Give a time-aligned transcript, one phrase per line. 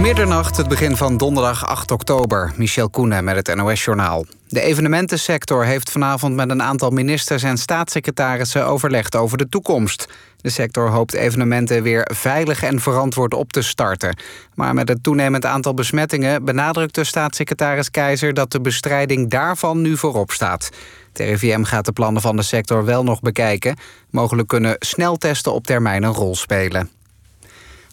[0.00, 2.52] Middernacht, het begin van donderdag 8 oktober.
[2.56, 4.24] Michel Koenen met het NOS-journaal.
[4.48, 10.08] De evenementensector heeft vanavond met een aantal ministers en staatssecretarissen overlegd over de toekomst.
[10.36, 14.16] De sector hoopt evenementen weer veilig en verantwoord op te starten.
[14.54, 19.96] Maar met het toenemend aantal besmettingen benadrukt de staatssecretaris Keizer dat de bestrijding daarvan nu
[19.96, 20.70] voorop staat.
[21.12, 23.76] Het RIVM gaat de plannen van de sector wel nog bekijken.
[24.10, 26.99] Mogelijk kunnen sneltesten op termijn een rol spelen.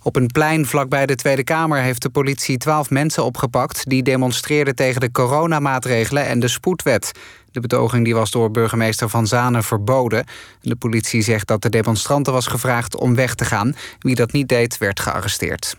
[0.07, 3.89] Op een plein vlakbij de Tweede Kamer heeft de politie twaalf mensen opgepakt...
[3.89, 7.11] die demonstreerden tegen de coronamaatregelen en de spoedwet.
[7.51, 10.25] De betoging die was door burgemeester Van Zanen verboden.
[10.61, 13.75] De politie zegt dat de demonstranten was gevraagd om weg te gaan.
[13.99, 15.75] Wie dat niet deed, werd gearresteerd.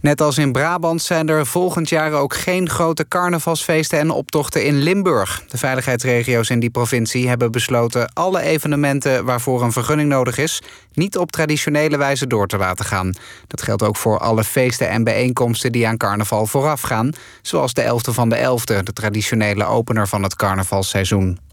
[0.00, 4.78] Net als in Brabant zijn er volgend jaar ook geen grote carnavalsfeesten en optochten in
[4.78, 5.44] Limburg.
[5.48, 11.18] De veiligheidsregio's in die provincie hebben besloten alle evenementen waarvoor een vergunning nodig is, niet
[11.18, 13.14] op traditionele wijze door te laten gaan.
[13.46, 18.14] Dat geldt ook voor alle feesten en bijeenkomsten die aan carnaval voorafgaan, zoals de 11e
[18.14, 21.49] van de 11e, de traditionele opener van het carnavalseizoen.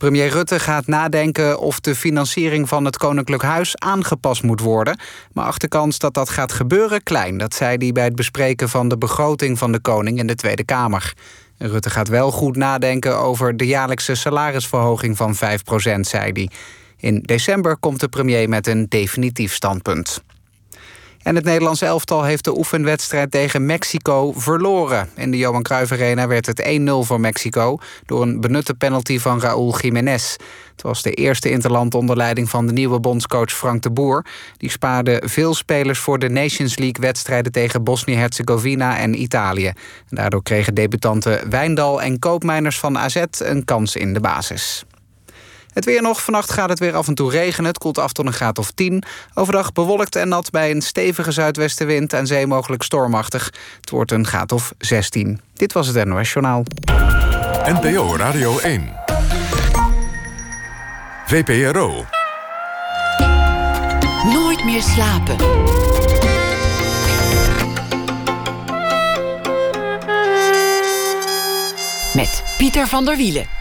[0.00, 4.98] Premier Rutte gaat nadenken of de financiering van het Koninklijk Huis aangepast moet worden.
[5.32, 7.38] Maar acht de kans dat dat gaat gebeuren klein.
[7.38, 10.64] Dat zei hij bij het bespreken van de begroting van de koning in de Tweede
[10.64, 11.14] Kamer.
[11.58, 15.38] Rutte gaat wel goed nadenken over de jaarlijkse salarisverhoging van 5%
[16.00, 16.50] zei hij.
[16.96, 20.22] In december komt de premier met een definitief standpunt.
[21.22, 25.08] En het Nederlandse elftal heeft de oefenwedstrijd tegen Mexico verloren.
[25.16, 27.78] In de Johan Cruijff Arena werd het 1-0 voor Mexico...
[28.06, 30.36] door een benutte penalty van Raúl Jiménez.
[30.72, 34.24] Het was de eerste interland onder leiding van de nieuwe bondscoach Frank de Boer.
[34.56, 37.52] Die spaarde veel spelers voor de Nations League-wedstrijden...
[37.52, 39.72] tegen Bosnië-Herzegovina en Italië.
[40.08, 43.24] daardoor kregen debutanten Wijndal en Koopmeiners van AZ...
[43.38, 44.84] een kans in de basis.
[45.72, 46.22] Het weer nog.
[46.22, 47.70] Vannacht gaat het weer af en toe regenen.
[47.70, 49.02] Het koelt af tot een graad of 10.
[49.34, 52.12] Overdag bewolkt en nat bij een stevige zuidwestenwind...
[52.12, 53.52] en zee mogelijk stormachtig.
[53.80, 55.40] Het wordt een graad of 16.
[55.54, 56.64] Dit was het NOS Journaal.
[57.64, 58.92] NPO Radio 1.
[61.26, 62.04] VPRO.
[64.24, 65.36] Nooit meer slapen.
[72.14, 73.59] Met Pieter van der Wielen.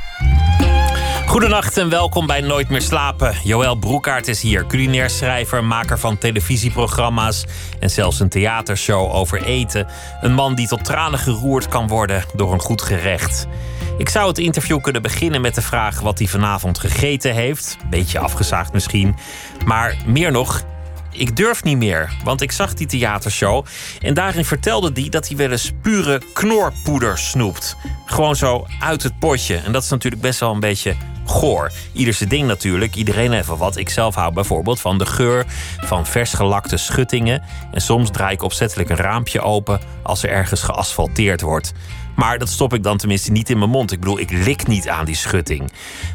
[1.29, 3.35] Goedenacht en welkom bij Nooit meer slapen.
[3.43, 7.45] Joël Broekaert is hier, culinair schrijver, maker van televisieprogramma's
[7.79, 9.87] en zelfs een theatershow over eten.
[10.21, 13.47] Een man die tot tranen geroerd kan worden door een goed gerecht.
[13.97, 17.77] Ik zou het interview kunnen beginnen met de vraag wat hij vanavond gegeten heeft.
[17.89, 19.15] Beetje afgezaagd misschien.
[19.65, 20.63] Maar meer nog,
[21.11, 23.65] ik durf niet meer, want ik zag die theatershow
[24.01, 27.75] en daarin vertelde hij dat hij wel eens pure knorpoeder snoept.
[28.05, 29.55] Gewoon zo uit het potje.
[29.55, 31.71] En dat is natuurlijk best wel een beetje goor.
[31.93, 33.77] Ieder ding natuurlijk, iedereen even wat.
[33.77, 35.45] Ik zelf hou bijvoorbeeld van de geur
[35.77, 37.43] van vers gelakte schuttingen.
[37.71, 41.73] En soms draai ik opzettelijk een raampje open als er ergens geasfalteerd wordt.
[42.19, 43.91] Maar dat stop ik dan tenminste niet in mijn mond.
[43.91, 45.71] Ik bedoel, ik lik niet aan die schutting.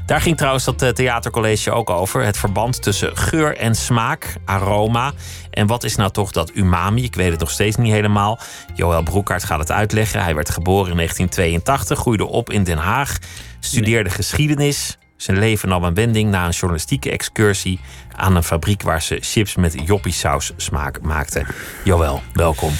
[0.07, 2.25] Daar ging trouwens dat eh, theatercollege ook over.
[2.25, 5.13] Het verband tussen geur en smaak, aroma.
[5.51, 7.03] En wat is nou toch dat umami?
[7.03, 8.39] Ik weet het nog steeds niet helemaal.
[8.75, 10.23] Joël Broekhaart gaat het uitleggen.
[10.23, 13.19] Hij werd geboren in 1982, groeide op in Den Haag.
[13.61, 17.81] Studeerde geschiedenis, zijn leven nam een wending na een journalistieke excursie
[18.17, 21.47] aan een fabriek waar ze chips met joppiesaus smaak maakten.
[21.85, 22.73] Jawel, welkom.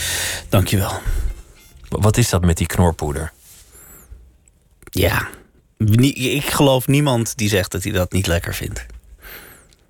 [0.49, 0.93] Dankjewel.
[2.01, 3.33] Wat is dat met die knorpoeder?
[4.83, 5.29] Ja,
[6.03, 8.87] ik geloof niemand die zegt dat hij dat niet lekker vindt.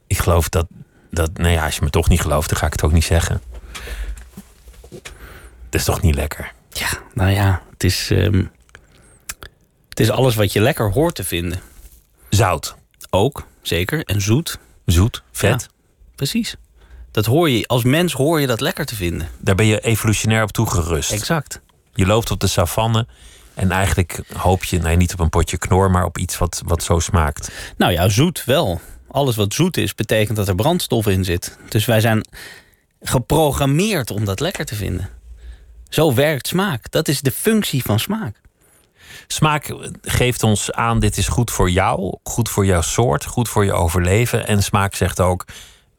[0.06, 0.66] Ik geloof dat,
[1.10, 3.04] dat nou ja, als je me toch niet gelooft, dan ga ik het ook niet
[3.04, 3.42] zeggen.
[5.64, 6.52] Het is toch niet lekker?
[6.72, 8.50] Ja, nou ja, het is, um,
[9.88, 11.60] het is alles wat je lekker hoort te vinden.
[12.28, 12.74] Zout.
[13.10, 14.04] Ook, zeker.
[14.04, 14.58] En zoet.
[14.86, 15.68] Zoet, vet.
[16.14, 16.56] precies.
[17.10, 19.28] Dat hoor je, als mens hoor je dat lekker te vinden.
[19.38, 21.12] Daar ben je evolutionair op toegerust.
[21.12, 21.60] Exact.
[21.94, 23.06] Je loopt op de savanne
[23.54, 26.82] en eigenlijk hoop je, nee, niet op een potje knor, maar op iets wat, wat
[26.82, 27.50] zo smaakt.
[27.76, 28.80] Nou ja, zoet wel.
[29.10, 31.58] Alles wat zoet is, betekent dat er brandstof in zit.
[31.68, 32.26] Dus wij zijn
[33.00, 35.08] geprogrammeerd om dat lekker te vinden.
[35.88, 36.90] Zo werkt smaak.
[36.90, 38.40] Dat is de functie van smaak.
[39.26, 43.64] Smaak geeft ons aan: dit is goed voor jou, goed voor jouw soort, goed voor
[43.64, 44.46] je overleven.
[44.46, 45.44] En smaak zegt ook: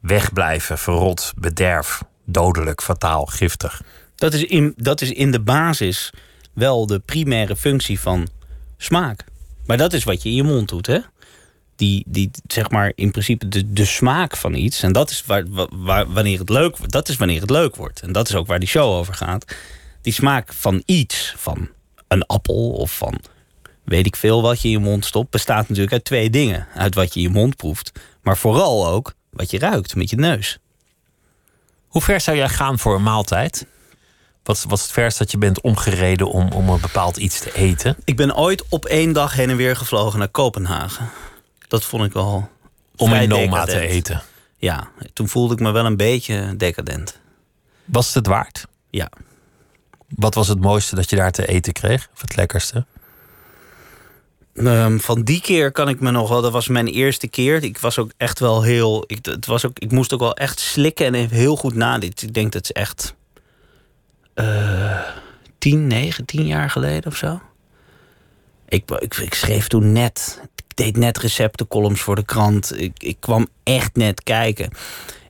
[0.00, 3.82] wegblijven, verrot, bederf, dodelijk, fataal, giftig.
[4.16, 6.10] Dat is in, dat is in de basis
[6.52, 8.28] wel de primaire functie van
[8.76, 9.24] smaak.
[9.66, 10.98] Maar dat is wat je in je mond doet, hè?
[11.76, 14.82] Die, die zeg maar in principe de, de smaak van iets.
[14.82, 15.44] En dat is waar,
[16.12, 16.92] wanneer het leuk wordt.
[16.92, 18.00] Dat is wanneer het leuk wordt.
[18.00, 19.54] En dat is ook waar die show over gaat.
[20.02, 21.68] Die smaak van iets, van
[22.08, 23.20] een appel of van
[23.84, 26.66] weet ik veel wat je in je mond stopt, bestaat natuurlijk uit twee dingen.
[26.74, 27.92] Uit wat je in je mond proeft,
[28.22, 30.58] maar vooral ook wat je ruikt met je neus.
[31.86, 33.66] Hoe ver zou jij gaan voor een maaltijd?
[34.46, 37.54] Wat, wat is het verst dat je bent omgereden om, om een bepaald iets te
[37.54, 37.96] eten?
[38.04, 41.10] Ik ben ooit op één dag heen en weer gevlogen naar Kopenhagen.
[41.68, 42.48] Dat vond ik al.
[42.96, 44.22] Om in Noma te eten.
[44.56, 47.18] Ja, toen voelde ik me wel een beetje decadent.
[47.84, 48.66] Was het het waard?
[48.90, 49.10] Ja.
[50.08, 52.08] Wat was het mooiste dat je daar te eten kreeg?
[52.14, 52.86] Of het lekkerste?
[54.54, 56.42] Ehm, van die keer kan ik me nog wel.
[56.42, 57.62] Dat was mijn eerste keer.
[57.62, 59.04] Ik was ook echt wel heel.
[59.06, 62.26] Ik, het was ook, ik moest ook wel echt slikken en even heel goed nadenken.
[62.28, 63.14] Ik denk dat het echt.
[64.36, 65.00] Eh
[65.58, 67.40] tien, negen, tien jaar geleden of zo.
[68.68, 70.40] Ik, ik, ik schreef toen net.
[70.56, 72.80] Ik deed net receptencolumns voor de krant.
[72.80, 74.70] Ik, ik kwam echt net kijken.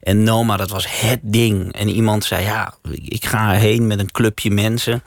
[0.03, 1.73] En Noma, dat was het ding.
[1.73, 5.03] En iemand zei: Ja, ik ga heen met een clubje mensen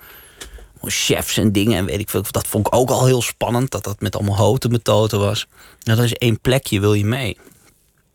[0.84, 2.24] chefs en dingen en weet ik veel.
[2.32, 5.48] Dat vond ik ook al heel spannend, dat dat met allemaal houten methoden was.
[5.84, 7.38] Nou, dat is één plekje, wil je mee?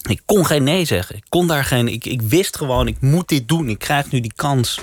[0.09, 1.17] Ik kon geen nee zeggen.
[1.17, 1.89] Ik kon daar geen.
[1.89, 3.69] Ik, ik wist gewoon, ik moet dit doen.
[3.69, 4.81] Ik krijg nu die kans.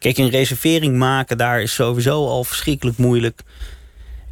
[0.00, 3.40] Kijk, een reservering maken daar is sowieso al verschrikkelijk moeilijk.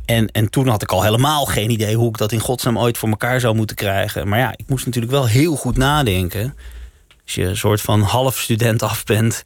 [0.04, 2.98] En, en toen had ik al helemaal geen idee hoe ik dat in godsnaam ooit
[2.98, 4.28] voor elkaar zou moeten krijgen.
[4.28, 6.54] Maar ja, ik moest natuurlijk wel heel goed nadenken.
[7.24, 9.42] Als je een soort van half student af bent.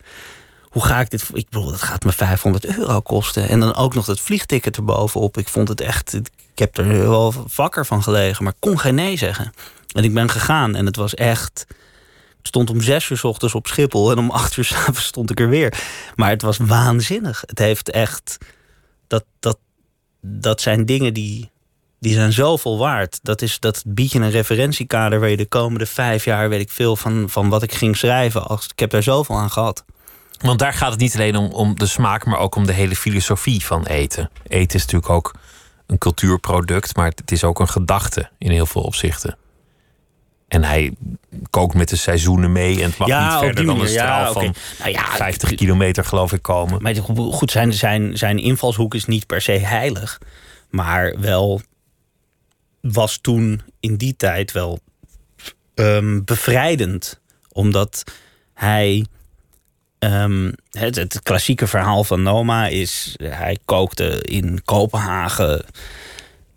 [0.62, 1.28] Hoe ga ik dit...
[1.32, 3.48] Ik bedoel, dat gaat me 500 euro kosten.
[3.48, 5.38] En dan ook nog dat vliegticket erbovenop.
[5.38, 6.14] Ik vond het echt...
[6.14, 8.44] Ik heb er wel vakker van gelegen.
[8.44, 9.52] Maar kon geen nee zeggen.
[9.92, 10.75] En ik ben gegaan.
[10.75, 11.66] En het was echt...
[12.42, 14.10] Stond om zes uur s ochtends op Schiphol.
[14.10, 15.82] En om acht uur s'avonds stond ik er weer.
[16.14, 17.42] Maar het was waanzinnig.
[17.46, 18.38] Het heeft echt...
[19.06, 19.58] Dat, dat,
[20.20, 21.50] dat zijn dingen die...
[21.98, 23.18] Die zijn zoveel waard.
[23.22, 26.70] Dat, is, dat biedt je een referentiekader waar je de komende vijf jaar weet ik
[26.70, 28.46] veel van, van wat ik ging schrijven.
[28.46, 29.84] Als, ik heb daar zoveel aan gehad.
[30.40, 32.96] Want daar gaat het niet alleen om, om de smaak, maar ook om de hele
[32.96, 34.30] filosofie van eten.
[34.46, 35.34] Eten is natuurlijk ook
[35.86, 39.36] een cultuurproduct, maar het is ook een gedachte in heel veel opzichten.
[40.52, 40.93] En hij
[41.50, 44.32] kookt met de seizoenen mee en het mag Ja, niet verder dan een ja, straal
[44.32, 46.82] van Nou ja, 50 kilometer geloof ik komen.
[46.82, 50.20] Maar goed, zijn, zijn, zijn invalshoek is niet per se heilig.
[50.70, 51.60] Maar wel
[52.81, 54.81] was toen in die tijd wel
[55.75, 57.20] ehm, bevrijdend.
[57.52, 58.02] Omdat
[58.54, 59.06] hij.
[59.99, 63.14] ehm, het, het klassieke verhaal van Noma is.
[63.22, 65.64] Hij kookte in Kopenhagen.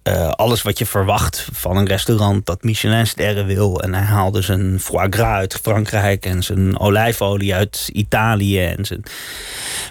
[0.06, 3.82] Eh, alles wat je verwacht van een restaurant dat Michelinsterren wil.
[3.82, 8.66] En hij haalde zijn foie gras uit Frankrijk en zijn olijfolie uit Italië.
[8.66, 9.04] En zijn,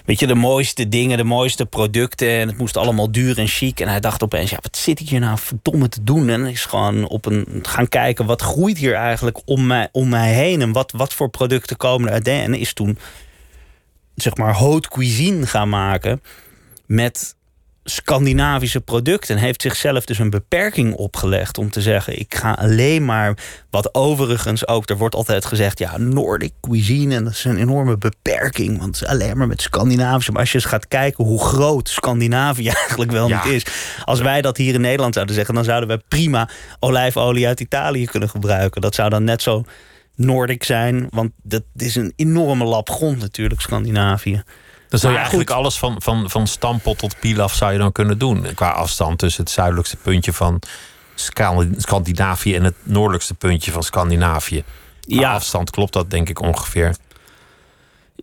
[0.05, 2.29] weet je, de mooiste dingen, de mooiste producten.
[2.29, 3.79] En het moest allemaal duur en chic.
[3.79, 6.29] En hij dacht opeens, ja, wat zit ik hier nou verdomme te doen?
[6.29, 10.33] En is gewoon op een, gaan kijken, wat groeit hier eigenlijk om mij, om mij
[10.33, 10.61] heen?
[10.61, 12.27] En wat, wat voor producten komen er uit?
[12.27, 12.97] En is toen,
[14.15, 16.21] zeg maar, haute cuisine gaan maken
[16.85, 17.35] met
[17.87, 19.35] Scandinavische producten.
[19.35, 23.37] En heeft zichzelf dus een beperking opgelegd om te zeggen: ik ga alleen maar.
[23.69, 27.15] Wat overigens ook, er wordt altijd gezegd: ja, Nordic cuisine.
[27.15, 28.79] En dat is een enorme beperking.
[28.79, 30.31] Want het is alleen maar met Scandinavische.
[30.31, 33.43] Maar als je eens gaat kijken hoe groot Scandinavië eigenlijk wel Ja.
[33.45, 33.65] niet is.
[34.03, 36.49] Als wij dat hier in Nederland zouden zeggen, dan zouden we prima
[36.79, 38.81] olijfolie uit Italië kunnen gebruiken.
[38.81, 39.63] Dat zou dan net zo
[40.15, 41.07] Nordic zijn.
[41.09, 44.43] Want dat is een enorme lap grond natuurlijk, Scandinavië.
[44.89, 48.17] Dan zou je eigenlijk alles van, van, van stampot tot pilaf zou je dan kunnen
[48.17, 48.47] doen.
[48.55, 50.59] Qua afstand tussen het zuidelijkste puntje van
[51.15, 54.63] Sca- Scandinavië en het noordelijkste puntje van Scandinavië.
[55.01, 55.33] Qua Ja.
[55.33, 56.95] afstand klopt dat denk ik ongeveer.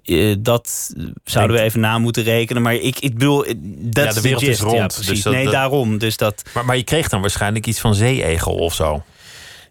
[0.04, 0.92] Eh, dat
[1.24, 2.62] zouden we even na moeten rekenen.
[2.62, 5.22] Maar ik, ik bedoel, eh, dat Ja, de wereld is rond, Ja, dus precies.
[5.22, 5.98] dat- nee, dat- daarom.
[5.98, 9.02] Dus dat, Maar, maar je kreeg dan waarschijnlijk iets van zeeegel of zo.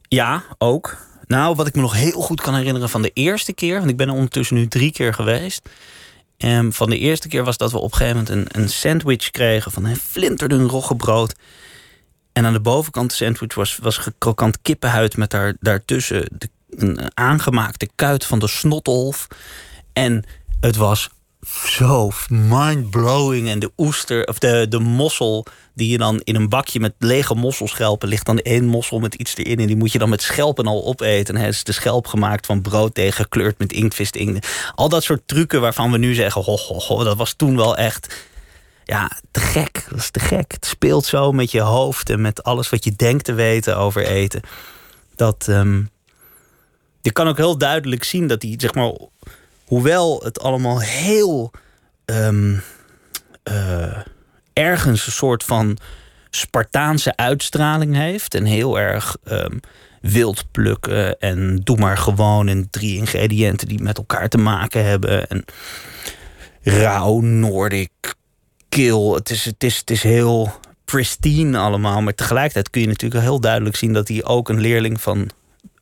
[0.07, 0.97] ja, ook.
[1.27, 3.77] Nou, wat ik me nog heel goed kan herinneren van de eerste keer...
[3.77, 5.69] want ik ben er ondertussen nu drie keer geweest...
[6.41, 9.29] En van de eerste keer was dat we op een gegeven moment een, een sandwich
[9.31, 9.71] kregen...
[9.71, 11.35] van een flinterdun roggebrood.
[12.33, 15.17] En aan de bovenkant de sandwich was, was krokant kippenhuid...
[15.17, 19.27] met daar, daartussen de, een aangemaakte kuit van de snotolf.
[19.93, 20.23] En
[20.59, 21.09] het was
[21.47, 23.49] zo mind-blowing.
[23.49, 27.35] En de oester, of de, de mossel die je dan in een bakje met lege
[27.35, 28.09] mosselschelpen...
[28.09, 29.59] ligt dan één mossel met iets erin...
[29.59, 31.35] en die moet je dan met schelpen al opeten.
[31.35, 34.11] En hij is de schelp gemaakt van brooddeeg gekleurd met inktvis.
[34.75, 36.43] Al dat soort trucken waarvan we nu zeggen...
[36.43, 38.29] Ho, ho, ho, dat was toen wel echt...
[38.83, 39.85] Ja, te gek.
[39.89, 40.51] Dat is te gek.
[40.51, 44.05] Het speelt zo met je hoofd en met alles wat je denkt te weten over
[44.05, 44.41] eten.
[45.15, 45.47] Dat...
[45.47, 45.81] ehm,
[47.01, 48.93] je kan ook heel duidelijk zien dat die, zeg maar,
[49.71, 51.51] hoewel het allemaal heel
[52.05, 52.57] ehm,
[53.43, 53.97] eh,
[54.53, 55.77] ergens een soort van
[56.29, 59.57] Spartaanse uitstraling heeft en heel erg ehm,
[60.01, 65.27] wild plukken en doe maar gewoon en drie ingrediënten die met elkaar te maken hebben
[65.27, 65.45] en
[66.61, 68.15] rauw, Noordic,
[68.69, 69.13] kil.
[69.13, 70.53] Het is, het is, het is heel
[70.85, 75.01] pristine allemaal, maar tegelijkertijd kun je natuurlijk heel duidelijk zien dat hij ook een leerling
[75.01, 75.29] van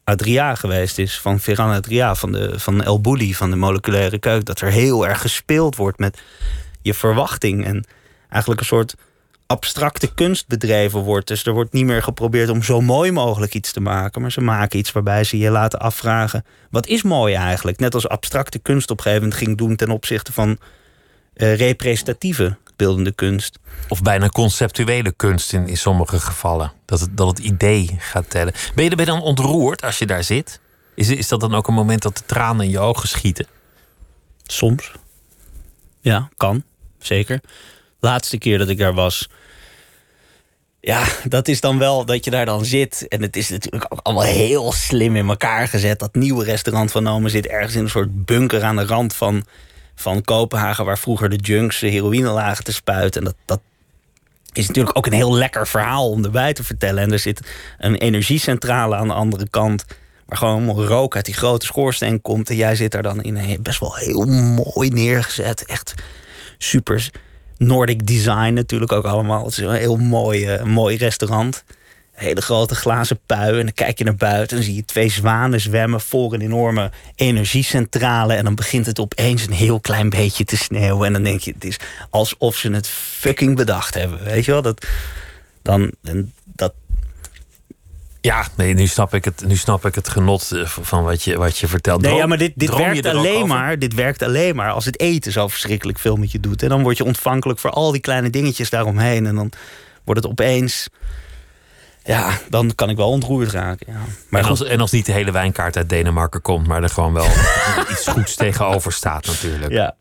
[0.09, 1.19] Adria geweest is.
[1.19, 4.45] Van Ferran Adria, van, de, van El Bulli, van de moleculaire keuken.
[4.45, 6.21] Dat er heel erg gespeeld wordt met
[6.81, 7.65] je verwachting.
[7.65, 7.85] En
[8.29, 8.95] eigenlijk een soort
[9.45, 11.27] abstracte kunst bedreven wordt.
[11.27, 14.21] Dus er wordt niet meer geprobeerd om zo mooi mogelijk iets te maken.
[14.21, 16.45] Maar ze maken iets waarbij ze je laten afvragen...
[16.69, 17.79] wat is mooi eigenlijk?
[17.79, 19.75] Net als abstracte kunst op ging doen...
[19.75, 20.49] ten opzichte van
[21.35, 23.59] uh, representatieve beeldende kunst.
[23.87, 26.71] Of bijna conceptuele kunst in, in sommige gevallen.
[26.85, 28.53] Dat het, dat het idee gaat tellen.
[28.75, 30.59] Ben je, ben je dan ontroerd als je daar zit?
[30.95, 33.47] Is, is dat dan ook een moment dat de tranen in je ogen schieten?
[34.43, 34.91] Soms.
[36.01, 36.63] Ja, kan.
[36.99, 37.41] Zeker.
[37.99, 39.29] Laatste keer dat ik daar was.
[40.79, 43.07] Ja, dat is dan wel dat je daar dan zit.
[43.07, 45.99] En het is natuurlijk ook allemaal heel slim in elkaar gezet.
[45.99, 49.45] Dat nieuwe restaurant van Nomen zit ergens in een soort bunker aan de rand van
[49.99, 53.21] van Kopenhagen, waar vroeger de junks de heroïne lagen te spuiten.
[53.21, 53.61] En dat, dat
[54.51, 57.03] is natuurlijk ook een heel lekker verhaal om erbij te vertellen.
[57.03, 59.85] En er zit een energiecentrale aan de andere kant.
[60.25, 62.49] Waar gewoon rook uit die grote schoorsteen komt.
[62.49, 64.25] En jij zit daar dan in een best wel heel
[64.75, 65.65] mooi neergezet.
[65.65, 65.93] Echt
[66.57, 67.09] super
[67.57, 69.43] Nordic design natuurlijk ook allemaal.
[69.43, 71.63] Het is een heel mooi, uh, mooi restaurant
[72.19, 73.59] hele grote glazen pui.
[73.59, 76.91] En dan kijk je naar buiten en zie je twee zwanen zwemmen voor een enorme
[77.15, 78.33] energiecentrale.
[78.33, 81.05] En dan begint het opeens een heel klein beetje te sneeuwen.
[81.05, 84.23] En dan denk je, het is alsof ze het fucking bedacht hebben.
[84.23, 84.61] Weet je wel?
[84.61, 84.87] Dat,
[85.61, 86.73] dan, en dat,
[88.21, 91.37] ja, nee, nu snap ik het, nu snap ik het genot eh, van wat je,
[91.37, 92.01] wat je vertelt.
[92.01, 95.31] nee, ja, maar dit, dit werkt alleen maar, dit werkt alleen maar als het eten
[95.31, 96.63] zo verschrikkelijk veel met je doet.
[96.63, 99.25] En dan word je ontvankelijk voor al die kleine dingetjes daaromheen.
[99.25, 99.51] En dan
[100.03, 100.87] wordt het opeens
[102.09, 103.93] ja, dan kan ik wel ontroerd raken.
[103.93, 103.99] Ja.
[104.29, 107.13] Maar en, als, en als niet de hele wijnkaart uit Denemarken komt, maar er gewoon
[107.13, 107.27] wel
[107.91, 109.71] iets goeds tegenover staat, natuurlijk.
[109.71, 109.95] Ja.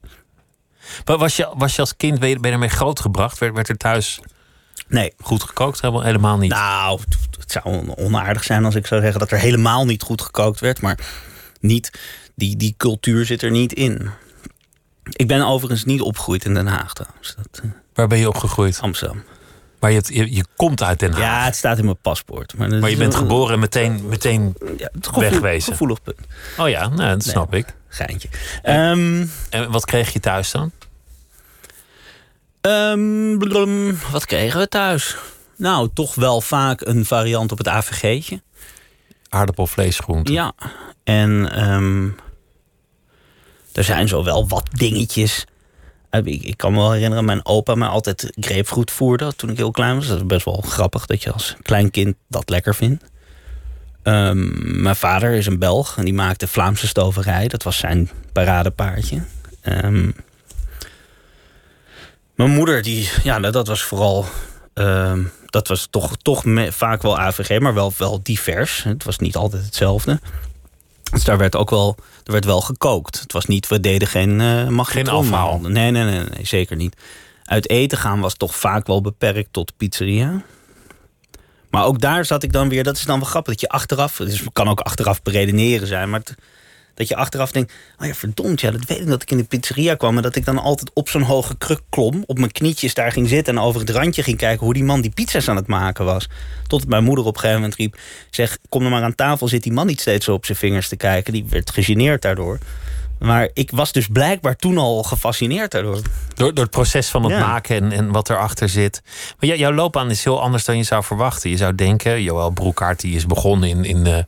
[1.04, 3.38] Maar was je, was je als kind, ben je, ben je ermee grootgebracht?
[3.38, 4.20] Werd, werd er thuis
[4.86, 5.12] nee.
[5.20, 5.80] goed gekookt?
[5.80, 6.50] Helemaal niet.
[6.50, 7.00] Nou,
[7.38, 10.80] het zou onaardig zijn als ik zou zeggen dat er helemaal niet goed gekookt werd.
[10.80, 10.98] Maar
[11.60, 11.98] niet,
[12.34, 14.10] die, die cultuur zit er niet in.
[15.10, 17.34] Ik ben overigens niet opgegroeid in Den Haag trouwens.
[17.36, 18.78] Dat, uh, Waar ben je opgegroeid?
[18.80, 19.22] Amsterdam.
[19.80, 21.20] Maar je, je, je, komt uit Den Haag.
[21.20, 22.56] Ja, het staat in mijn paspoort.
[22.56, 25.72] Maar, maar je bent geboren en meteen, meteen ja, gevoel, wegwezen.
[25.72, 26.18] Gevoelig punt.
[26.56, 27.74] Oh ja, nou, dat snap ik.
[27.88, 28.28] Geintje.
[28.64, 30.72] Um, en wat kreeg je thuis dan?
[32.60, 33.38] Um,
[34.10, 35.16] wat kregen we thuis?
[35.56, 38.42] Nou, toch wel vaak een variant op het AVG'tje.
[39.28, 40.32] Aardappelvleesgroente.
[40.32, 40.52] Ja.
[41.04, 42.16] En um,
[43.72, 45.46] er zijn zo wel wat dingetjes
[46.26, 49.70] ik, ik, kan me wel herinneren, mijn opa me altijd grapefruit voerde toen ik heel
[49.70, 50.06] klein was.
[50.06, 53.04] Dat is best wel grappig dat je als klein kind dat lekker vindt.
[54.02, 57.48] Um, mijn vader is een Belg en die maakte Vlaamse stoverij.
[57.48, 59.22] Dat was zijn paradepaardje.
[59.62, 60.14] Um,
[62.34, 64.26] mijn moeder, die, ja, dat was vooral.
[64.74, 68.82] Um, dat was toch, toch vaak wel AVG, maar wel, wel divers.
[68.82, 70.20] Het was niet altijd hetzelfde.
[71.10, 73.20] Dus daar werd ook wel, er werd wel gekookt.
[73.20, 75.60] Het was niet, we deden geen uh, Geen afhaal.
[75.60, 76.96] Nee, nee, nee, nee, zeker niet.
[77.44, 80.42] Uit eten gaan was toch vaak wel beperkt tot pizzeria.
[81.70, 84.16] Maar ook daar zat ik dan weer, dat is dan wel grappig, dat je achteraf,
[84.16, 86.22] dus het kan ook achteraf beredeneren zijn, maar
[86.98, 89.44] dat je achteraf denkt, oh ja, verdomd, ja, dat weet ik dat ik in de
[89.44, 90.16] pizzeria kwam...
[90.16, 93.28] en dat ik dan altijd op zo'n hoge kruk klom, op mijn knietjes daar ging
[93.28, 93.56] zitten...
[93.56, 96.28] en over het randje ging kijken hoe die man die pizza's aan het maken was.
[96.66, 97.98] Tot mijn moeder op een gegeven moment riep,
[98.30, 99.48] zeg, kom er maar aan tafel...
[99.48, 101.32] zit die man niet steeds zo op zijn vingers te kijken.
[101.32, 102.58] Die werd gegeneerd daardoor.
[103.18, 106.00] Maar ik was dus blijkbaar toen al gefascineerd daardoor.
[106.34, 109.02] Door, door het proces van het maken en, en wat erachter zit.
[109.38, 111.50] Maar jouw loopbaan is heel anders dan je zou verwachten.
[111.50, 114.18] Je zou denken, Joël Broekaart die is begonnen in, in, uh,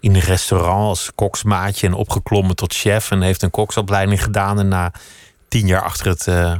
[0.00, 4.58] in een restaurant als koksmaatje en opgeklommen tot chef en heeft een koksopleiding gedaan.
[4.58, 4.92] En na
[5.48, 6.58] tien jaar achter het uh,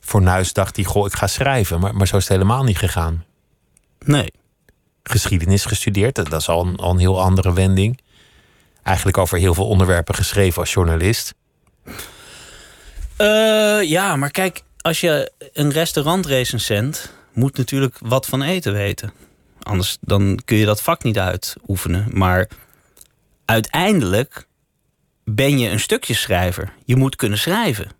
[0.00, 1.80] fornuis dacht hij: Goh, ik ga schrijven.
[1.80, 3.24] Maar, maar zo is het helemaal niet gegaan.
[4.04, 4.32] Nee.
[5.02, 8.00] Geschiedenis gestudeerd, dat is al een, al een heel andere wending.
[8.88, 11.34] Eigenlijk over heel veel onderwerpen geschreven als journalist.
[13.18, 19.12] Uh, ja, maar kijk, als je een restaurantrecensent moet natuurlijk wat van eten weten.
[19.62, 22.06] Anders dan kun je dat vak niet uitoefenen.
[22.12, 22.48] Maar
[23.44, 24.46] uiteindelijk
[25.24, 26.72] ben je een stukjeschrijver.
[26.84, 27.90] Je moet kunnen schrijven.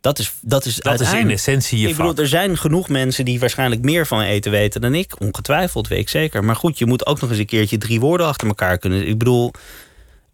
[0.00, 3.24] Dat is, dat is, dat is in essentie je ik bedoel, er zijn genoeg mensen
[3.24, 5.20] die waarschijnlijk meer van eten weten dan ik.
[5.20, 6.44] Ongetwijfeld, weet ik zeker.
[6.44, 9.06] Maar goed, je moet ook nog eens een keertje drie woorden achter elkaar kunnen.
[9.06, 9.52] Ik bedoel,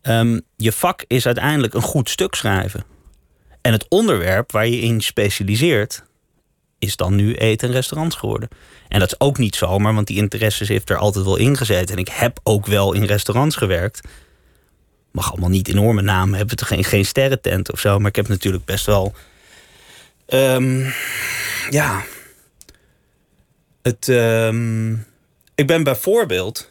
[0.03, 2.85] um, je vak is uiteindelijk een goed stuk schrijven.
[3.61, 6.05] En het onderwerp waar je in specialiseert,
[6.79, 8.49] is dan nu eten en restaurants geworden.
[8.89, 11.95] En dat is ook niet zomaar, want die interesses heeft er altijd wel in gezeten.
[11.95, 14.01] En ik heb ook wel in restaurants gewerkt
[15.19, 16.57] mag allemaal niet enorme namen hebben.
[16.59, 17.99] Het geen, geen sterrentent of zo.
[17.99, 19.15] Maar ik heb natuurlijk best wel.
[20.27, 20.93] Um,
[21.71, 22.05] ja.
[23.83, 24.09] Het.
[24.09, 25.07] Um,
[25.55, 26.71] ik ben bijvoorbeeld.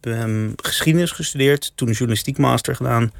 [0.00, 3.12] Ehm, geschiedenis gestudeerd, toen journalistiek master gedaan.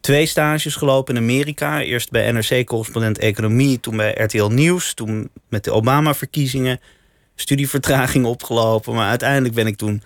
[0.00, 1.82] Twee stages gelopen in Amerika.
[1.82, 4.94] Eerst bij NRC-correspondent Economie, toen bij RTL Nieuws.
[4.94, 6.80] Toen met de Obama-verkiezingen
[7.34, 8.94] studievertraging opgelopen.
[8.94, 10.02] Maar uiteindelijk ben ik toen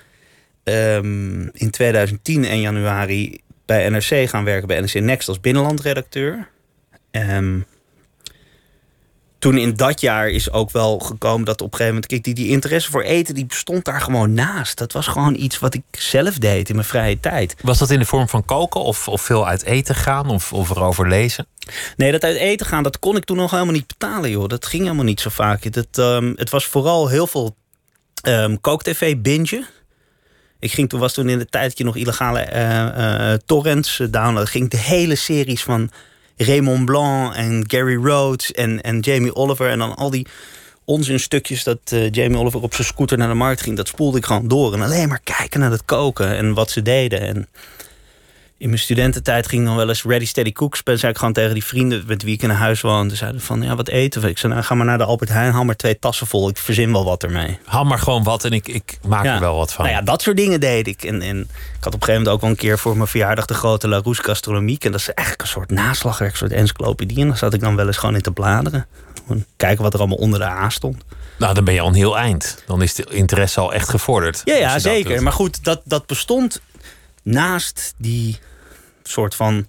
[0.64, 6.48] ehm, in 2010 en januari bij NRC gaan werken, bij NRC Next als binnenlandredacteur.
[7.10, 7.66] Um,
[9.38, 12.06] toen in dat jaar is ook wel gekomen dat op een gegeven moment...
[12.06, 14.78] Kijk, die, die interesse voor eten, die bestond daar gewoon naast.
[14.78, 17.56] Dat was gewoon iets wat ik zelf deed in mijn vrije tijd.
[17.62, 20.70] Was dat in de vorm van koken of, of veel uit eten gaan of, of
[20.70, 21.46] erover lezen?
[21.96, 24.48] Nee, dat uit eten gaan, dat kon ik toen nog helemaal niet betalen, joh.
[24.48, 25.72] Dat ging helemaal niet zo vaak.
[25.72, 27.56] Dat, um, het was vooral heel veel
[28.22, 29.66] um, kooktv bingen.
[30.60, 33.98] Ik ging toen, was toen in de tijd dat je nog illegale uh, uh, torrents
[33.98, 34.48] uh, download.
[34.48, 35.90] ging de hele series van
[36.38, 39.70] Raymond Blanc en Gary Rhodes en, en Jamie Oliver.
[39.70, 40.26] En dan al die
[40.84, 43.76] onzinstukjes dat uh, Jamie Oliver op zijn scooter naar de markt ging.
[43.76, 44.72] Dat spoelde ik gewoon door.
[44.72, 47.20] En alleen maar kijken naar het koken en wat ze deden.
[47.20, 47.48] En
[48.58, 50.82] in mijn studententijd ging ik nog wel eens Ready Steady Cooks.
[50.82, 53.14] Ben zei ik gewoon tegen die vrienden met wie ik in een huis woonde.
[53.14, 54.28] Zeiden van, ja, wat eten we?
[54.28, 56.48] Ik zei, nou, ga maar naar de Albert Heijn, haal maar twee tassen vol.
[56.48, 57.58] Ik verzin wel wat ermee.
[57.64, 59.84] Haal maar gewoon wat en ik, ik maak er wel wat van.
[59.84, 61.02] Nou ja, dat soort dingen deed ik.
[61.02, 63.44] En, en ik had op een gegeven moment ook wel een keer voor mijn verjaardag...
[63.44, 64.84] de grote La Rousse Gastronomiek.
[64.84, 67.18] En dat is eigenlijk een soort naslagwerk, een soort encyclopedie.
[67.18, 68.86] En daar zat ik dan wel eens gewoon in te bladeren.
[69.26, 71.04] Gewoon kijken wat er allemaal onder de A stond.
[71.38, 72.62] Nou, dan ben je al een heel eind.
[72.66, 74.40] Dan is de interesse al echt gevorderd.
[74.44, 75.22] Ja, ja zeker.
[75.22, 76.60] Maar goed, dat, dat bestond
[77.22, 78.38] naast die
[79.10, 79.66] soort van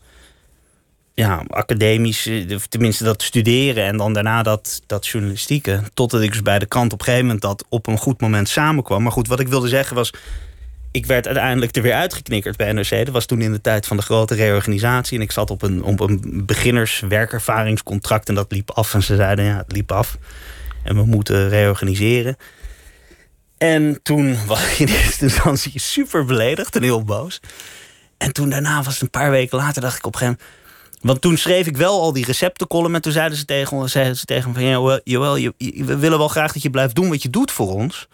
[1.20, 5.82] ja, academisch, eh, tenminste dat studeren en dan daarna dat, dat journalistieke.
[5.94, 8.50] Totdat ik dus bij de krant op een gegeven moment dat op een goed moment
[8.50, 9.04] samenkwam.
[9.04, 10.14] Maar goed, wat ik wilde zeggen was,
[10.92, 12.90] ik werd uiteindelijk er weer uitgeknikkerd bij NRC.
[12.90, 15.18] Dat was toen in de tijd van de grote reorganisatie.
[15.18, 18.94] En ik zat op een, op een beginnerswerkervaringscontract en dat liep af.
[18.94, 20.18] En ze zeiden, ja, het liep af.
[20.84, 22.38] En we moeten reorganiseren.
[23.58, 27.40] En toen was ik in eerste instantie super beledigd en heel boos.
[28.20, 30.58] En toen daarna was het een paar weken later, dacht ik op een gegeven moment.
[31.02, 32.96] Want toen schreef ik wel al die receptenkolom.
[32.96, 34.64] En toen zeiden ze tegen, zeiden ze tegen me van...
[34.64, 35.54] Ja, Joël, je,
[35.86, 38.08] we willen wel graag dat je blijft doen wat je doet voor ons.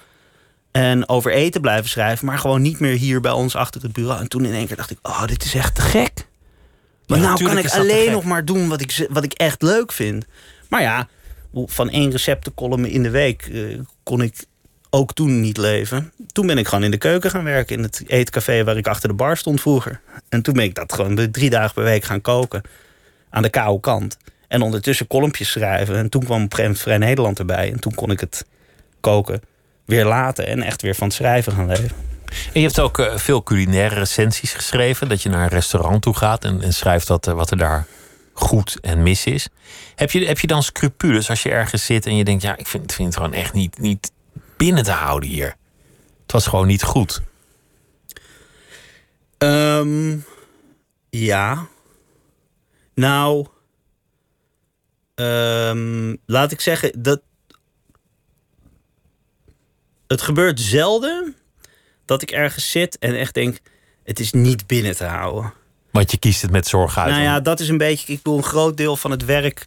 [0.71, 2.25] En over eten blijven schrijven.
[2.25, 4.21] Maar gewoon niet meer hier bij ons achter het bureau.
[4.21, 4.97] En toen in één keer dacht ik...
[5.01, 6.27] Oh, dit is echt te gek.
[7.07, 10.25] Maar nou kan ik alleen nog maar doen wat ik, wat ik echt leuk vind.
[10.69, 11.07] Maar ja,
[11.53, 13.47] van één receptenkolom in de week...
[13.47, 14.45] Uh, kon ik
[14.95, 16.11] ook toen niet leven.
[16.31, 17.75] Toen ben ik gewoon in de keuken gaan werken.
[17.75, 19.99] In het eetcafé waar ik achter de bar stond vroeger.
[20.29, 22.61] En toen ben ik dat gewoon drie dagen per week gaan koken.
[23.29, 24.17] Aan de koude kant.
[24.47, 25.95] En ondertussen kolompjes schrijven.
[25.95, 27.71] En toen kwam op een Vrij Nederland erbij.
[27.71, 28.45] En toen kon ik het
[28.99, 29.41] koken
[29.85, 30.47] weer laten.
[30.47, 31.91] En echt weer van het schrijven gaan leven.
[32.25, 35.09] En je hebt ook uh, veel culinaire recensies geschreven.
[35.09, 37.85] Dat je naar een restaurant toe gaat en, en schrijft wat, uh, wat er daar
[38.33, 39.47] goed en mis is.
[39.95, 42.41] Heb je, heb je dan scrupules als je ergens zit en je denkt...
[42.41, 44.11] ja, ik vind, vind het gewoon echt niet, niet
[44.57, 45.55] binnen te houden hier?
[46.21, 47.21] Het was gewoon niet goed.
[49.37, 50.25] Um,
[51.09, 51.67] ja.
[52.93, 53.47] Nou.
[55.15, 57.21] Um, laat ik zeggen dat.
[60.07, 61.35] Het gebeurt zelden
[62.05, 63.57] dat ik ergens zit en echt denk:
[64.03, 65.53] het is niet binnen te houden.
[65.91, 67.11] Want je kiest het met zorg uit.
[67.11, 68.13] Nou ja, dat is een beetje.
[68.13, 69.65] Ik bedoel, een groot deel van het werk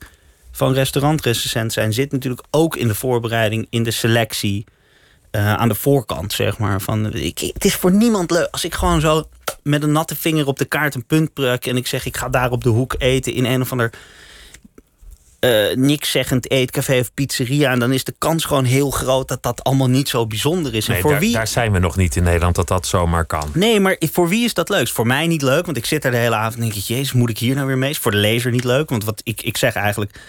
[0.51, 4.66] van restaurantrecensent zijn zit natuurlijk ook in de voorbereiding, in de selectie.
[5.38, 6.81] Uh, aan de voorkant, zeg maar.
[6.81, 9.29] Van, ik, het is voor niemand leuk als ik gewoon zo
[9.62, 12.29] met een natte vinger op de kaart een punt pluk en ik zeg ik ga
[12.29, 13.92] daar op de hoek eten in een of ander
[15.40, 17.70] uh, niks zeggend eetcafé of pizzeria.
[17.70, 20.87] En dan is de kans gewoon heel groot dat dat allemaal niet zo bijzonder is.
[20.87, 21.33] Nee, en voor daar, wie...
[21.33, 23.51] daar zijn we nog niet in Nederland dat dat zomaar kan.
[23.55, 24.88] Nee, maar voor wie is dat leuk?
[24.88, 26.83] Voor mij niet leuk, want ik zit er de hele avond en denk ik...
[26.83, 27.90] jezus, moet ik hier nou weer mee?
[27.90, 30.20] Is voor de lezer niet leuk, want wat ik, ik zeg eigenlijk...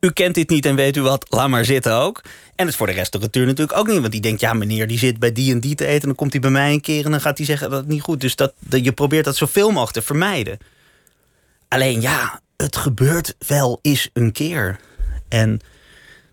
[0.00, 2.20] u kent dit niet en weet u wat, laat maar zitten ook.
[2.24, 4.00] En het is voor de restaurateur natuurlijk ook niet.
[4.00, 6.00] Want die denkt, ja meneer, die zit bij die en die te eten...
[6.00, 7.88] en dan komt hij bij mij een keer en dan gaat hij zeggen dat het
[7.88, 8.20] niet goed.
[8.20, 10.58] Dus dat, dat, je probeert dat zoveel mogelijk te vermijden.
[11.68, 14.78] Alleen ja, het gebeurt wel eens een keer.
[15.28, 15.60] En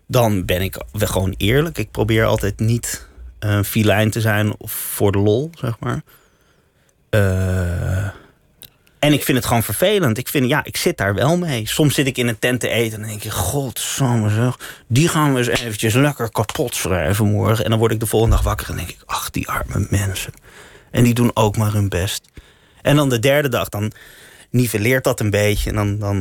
[0.06, 1.78] dan ben ik gewoon eerlijk.
[1.78, 3.08] Ik probeer altijd niet
[3.40, 6.02] uh, filijn te zijn voor de lol, zeg maar.
[7.10, 8.08] Uh,
[9.06, 10.18] en ik vind het gewoon vervelend.
[10.18, 11.68] Ik vind, ja, ik zit daar wel mee.
[11.68, 13.32] Soms zit ik in een tent te eten en dan denk ik...
[13.32, 17.64] Godsamme zeg, die gaan we eens eventjes lekker kapot schrijven morgen.
[17.64, 18.98] En dan word ik de volgende dag wakker en denk ik...
[19.06, 20.32] Ach, die arme mensen.
[20.90, 22.28] En die doen ook maar hun best.
[22.82, 23.92] En dan de derde dag, dan
[24.50, 25.70] niveleert dat een beetje.
[25.70, 26.16] En dan, dan,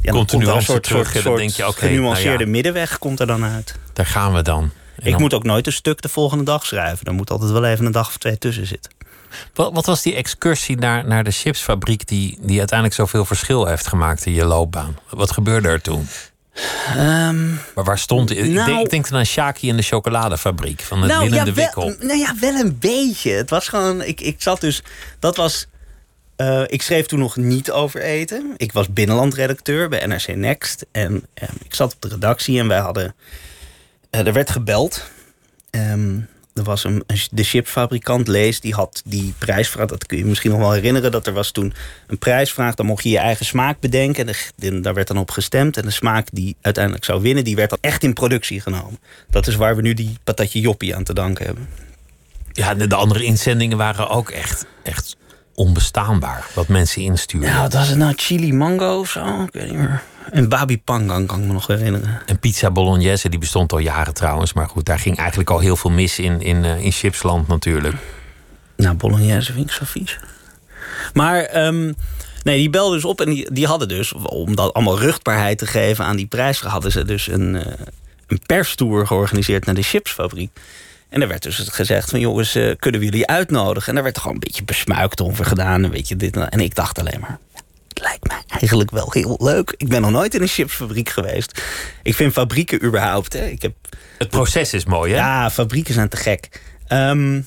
[0.00, 2.50] ja, dan komt een een soort, terug soort, denk je, genuanceerde nou ja.
[2.50, 3.74] middenweg komt er dan uit.
[3.92, 4.62] Daar gaan we dan.
[4.62, 7.06] En Ik dan- moet ook nooit een stuk de volgende dag schrijven.
[7.06, 8.92] Er moet altijd wel even een dag of twee tussen zitten.
[9.54, 13.86] Wat, wat was die excursie naar, naar de chipsfabriek die, die uiteindelijk zoveel verschil heeft
[13.86, 14.96] gemaakt in je loopbaan?
[15.10, 16.08] Wat gebeurde er toen?
[16.86, 18.44] Ehm, Maar waar stond ik?
[18.44, 21.94] Nou- denk, ik denk dan aan Shaki en de chocoladefabriek van het ja, de Wikkel.
[22.00, 23.30] Nou ja, wel een beetje.
[23.30, 24.82] Het was gewoon, ik, ik zat dus,
[25.18, 25.66] dat was,
[26.36, 28.54] eh, ik schreef toen nog niet over eten.
[28.56, 30.86] Ik was binnenlandredacteur bij NRC Next.
[30.92, 33.14] En eh, ik zat op de redactie en wij hadden,
[34.10, 35.02] eh, er werd gebeld.
[35.70, 36.20] Ehm,
[36.58, 39.86] er was een, de chipsfabrikant Lees, die had die prijsvraag.
[39.86, 41.10] Dat kun je je misschien nog wel herinneren.
[41.12, 41.72] Dat er was toen
[42.06, 42.74] een prijsvraag.
[42.74, 44.28] Dan mocht je je eigen smaak bedenken.
[44.28, 45.76] En de- daar werd dan op gestemd.
[45.76, 48.98] En de smaak die uiteindelijk zou winnen, die werd dan echt in productie genomen.
[49.30, 51.68] Dat is waar we nu die patatje joppie aan te danken hebben.
[52.52, 55.16] Ja, de, de andere inzendingen waren ook echt, echt
[55.54, 56.44] onbestaanbaar.
[56.54, 57.48] Wat mensen insturen.
[57.48, 58.12] Nou, wat was het nou?
[58.16, 59.42] Chili mango of zo?
[59.42, 60.02] Ik weet niet meer.
[60.30, 62.20] En babi pangang kan ik me nog herinneren.
[62.26, 64.52] En pizza bolognese, die bestond al jaren trouwens.
[64.52, 67.96] Maar goed, daar ging eigenlijk al heel veel mis in, in, eh, in chipsland natuurlijk.
[68.76, 70.18] Nou, bolognese vind ik zo vies.
[71.12, 71.92] Maar, ehm,
[72.42, 74.12] nee, die belden dus op en die, die hadden dus...
[74.12, 76.60] om dat allemaal ruchtbaarheid te geven aan die prijs...
[76.60, 77.72] hadden ze dus een, eh,
[78.26, 80.50] een perstour georganiseerd naar de chipsfabriek.
[81.08, 82.20] En er werd dus gezegd van...
[82.20, 83.88] jongens, eh, kunnen we jullie uitnodigen?
[83.88, 85.82] En daar werd er gewoon een beetje besmuikt over gedaan.
[85.82, 86.36] Een beetje dit.
[86.36, 87.38] En ik dacht alleen maar...
[88.00, 89.74] Lijkt mij eigenlijk wel heel leuk.
[89.76, 91.62] Ik ben nog nooit in een chipsfabriek geweest.
[92.02, 93.32] Ik vind fabrieken überhaupt...
[93.32, 93.74] Hè, ik heb
[94.18, 95.18] Het proces is mooi, hè?
[95.18, 96.60] ja, fabrieken zijn te gek.
[96.86, 97.40] Ehm,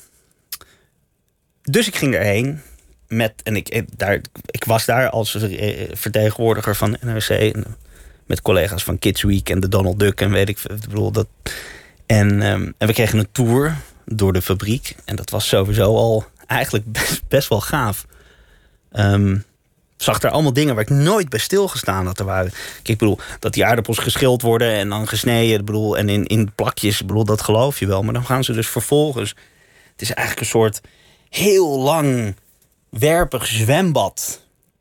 [1.62, 2.60] dus ik ging erheen.
[3.08, 7.54] Met, en ik, daar, ik was daar als eh, vertegenwoordiger van NRC.
[8.26, 10.74] Met collega's van Kids Week en de Donald Duck en weet ik veel.
[10.74, 11.28] Ik bedoel, dat,
[12.06, 14.96] en, ehm, en we kregen een tour door de fabriek.
[15.04, 18.06] En dat was sowieso al eigenlijk best, best wel gaaf.
[18.92, 19.36] Ehm,
[20.02, 22.18] zag daar allemaal dingen waar ik nooit bij stilgestaan had.
[22.18, 25.58] Er waren, kijk, ik bedoel, dat die aardappels geschild worden en dan gesneden.
[25.58, 28.02] Ik bedoel, en in, in plakjes, ik bedoel, dat geloof je wel.
[28.02, 29.34] Maar dan gaan ze dus vervolgens.
[29.92, 30.80] Het is eigenlijk een soort
[31.28, 32.36] heel lang
[32.88, 34.40] werpig zwembad.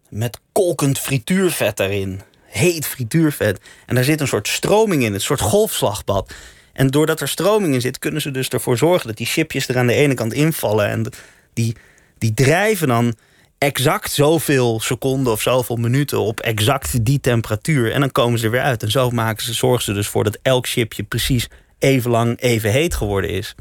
[0.10, 2.22] Met kolkend frituurvet erin.
[2.46, 3.60] Heet frituurvet.
[3.86, 6.34] En daar zit een soort stroming in, een soort golfslagbad.
[6.74, 9.78] En doordat er stroming in zit, kunnen ze dus ervoor zorgen dat die chipjes er
[9.78, 10.88] aan de ene kant invallen.
[10.88, 11.10] En
[11.54, 11.76] die,
[12.18, 13.16] die drijven dan
[13.64, 17.92] exact zoveel seconden of zoveel minuten op exact die temperatuur.
[17.92, 18.84] En dan komen ze er weer uit.
[18.84, 21.48] En zo maken ze, zorgen ze dus voor dat elk chipje precies
[21.80, 23.56] even lang even heet geworden is.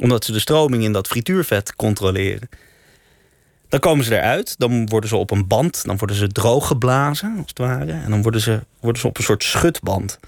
[0.00, 2.48] Omdat ze de stroming in dat frituurvet controleren.
[3.68, 7.34] Dan komen ze eruit, dan worden ze op een band, dan worden ze droog geblazen,
[7.38, 7.92] als het ware.
[7.92, 10.18] En dan worden ze, worden ze op een soort schutband.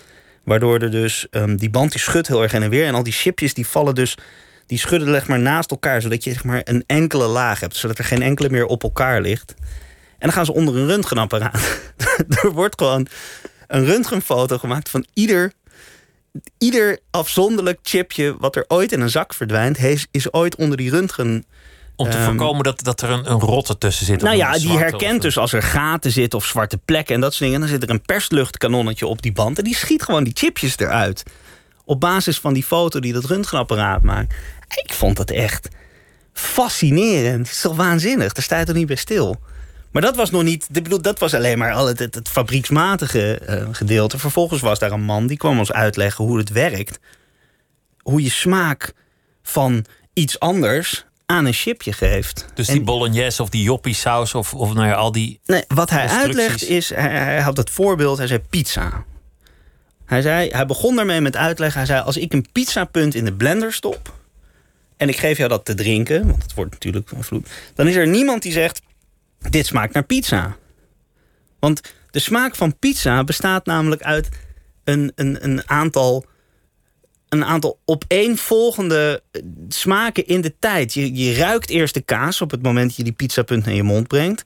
[0.44, 2.87] Waardoor er dus, ehm, die band die schudt heel erg heen en weer.
[2.87, 4.16] En al die chipjes die vallen dus,
[4.70, 6.02] die schudden zeg maar naast elkaar.
[6.02, 7.76] Zodat je zeg maar een enkele laag hebt.
[7.76, 9.54] Zodat er geen enkele meer op elkaar ligt.
[9.59, 11.80] En dan gaan ze onder een röntgenapparaat.
[12.42, 13.06] er wordt gewoon
[13.66, 15.52] een röntgenfoto gemaakt van ieder
[16.59, 20.90] ieder afzonderlijk chipje wat er ooit in een zak verdwijnt, heeft, is ooit onder die
[20.90, 21.44] röntgen.
[21.96, 24.22] Om te Ehm, voorkomen dat, dat er een, een rotte tussen zit.
[24.22, 27.30] Nou ja, die herkent of- dus als er gaten zitten of zwarte plekken en dat
[27.35, 27.61] soort dingen.
[27.61, 31.22] Dan zit er een persluchtkanonnetje op die band en die schiet gewoon die chipjes eruit.
[31.85, 34.35] Op basis van die foto die dat röntgenapparaat maakt.
[34.74, 35.68] Ik vond het echt
[36.33, 37.46] fascinerend.
[37.46, 38.33] Het is toch waanzinnig?
[38.33, 39.40] Daar sta je toch niet bij stil?
[39.90, 40.66] Maar dat was nog niet.
[40.72, 44.18] Ik bedoel, dat was alleen maar al het, het, het fabrieksmatige eh, gedeelte.
[44.18, 46.98] Vervolgens was daar een man die kwam ons uitleggen hoe het werkt.
[48.02, 48.92] Hoe je smaak
[49.42, 52.46] van iets anders aan een chipje geeft.
[52.54, 55.40] Dus En- die bolognese of die joppie saus of, of nou ja, al die...
[55.44, 59.04] Nee, wat hij uitlegt is, hij, hij had het voorbeeld, hij zei pizza.
[60.06, 62.02] Hij, zei, hij begon daarmee met uitleggen, hij zei...
[62.02, 64.18] als ik een pizzapunt in de blender stop...
[65.00, 67.48] en ik geef jou dat te drinken, want het wordt natuurlijk een vloed...
[67.74, 68.82] dan is er niemand die zegt,
[69.50, 70.56] dit smaakt naar pizza.
[71.58, 74.28] Want de smaak van pizza bestaat namelijk uit
[74.84, 76.24] een, een, een aantal...
[77.28, 80.94] Een aantal opeenvolgende eh, smaken in de tijd.
[80.94, 83.82] Je, je ruikt eerst de kaas op het moment dat je die pizzapunt naar je
[83.82, 84.42] mond brengt.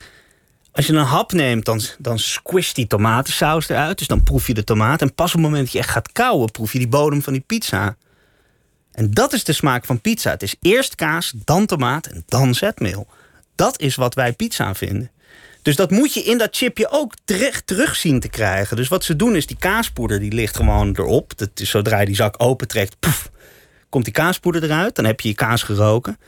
[0.73, 3.99] Als je een hap neemt, dan, dan squisht die tomatensaus eruit.
[3.99, 5.03] Dus dan proef je de tomaat.
[5.03, 7.33] En pas op het moment dat je echt gaat kauwen, proef je die bodem van
[7.33, 7.97] die pizza.
[8.95, 10.31] En dat is de smaak van pizza.
[10.31, 13.07] Het is eerst kaas, dan tomaat en dan zetmeel.
[13.55, 15.11] Dat is wat wij pizza vinden.
[15.63, 18.77] Dus dat moet je in dat chipje ook terecht terug zien te krijgen.
[18.77, 21.39] Dus wat ze doen is die kaaspoeder die ligt gewoon erop.
[21.39, 23.31] Dat is, zodra je die zak opentrekt, poef,
[23.89, 24.95] komt die kaaspoeder eruit.
[24.95, 26.19] Dan heb je je kaas geroken.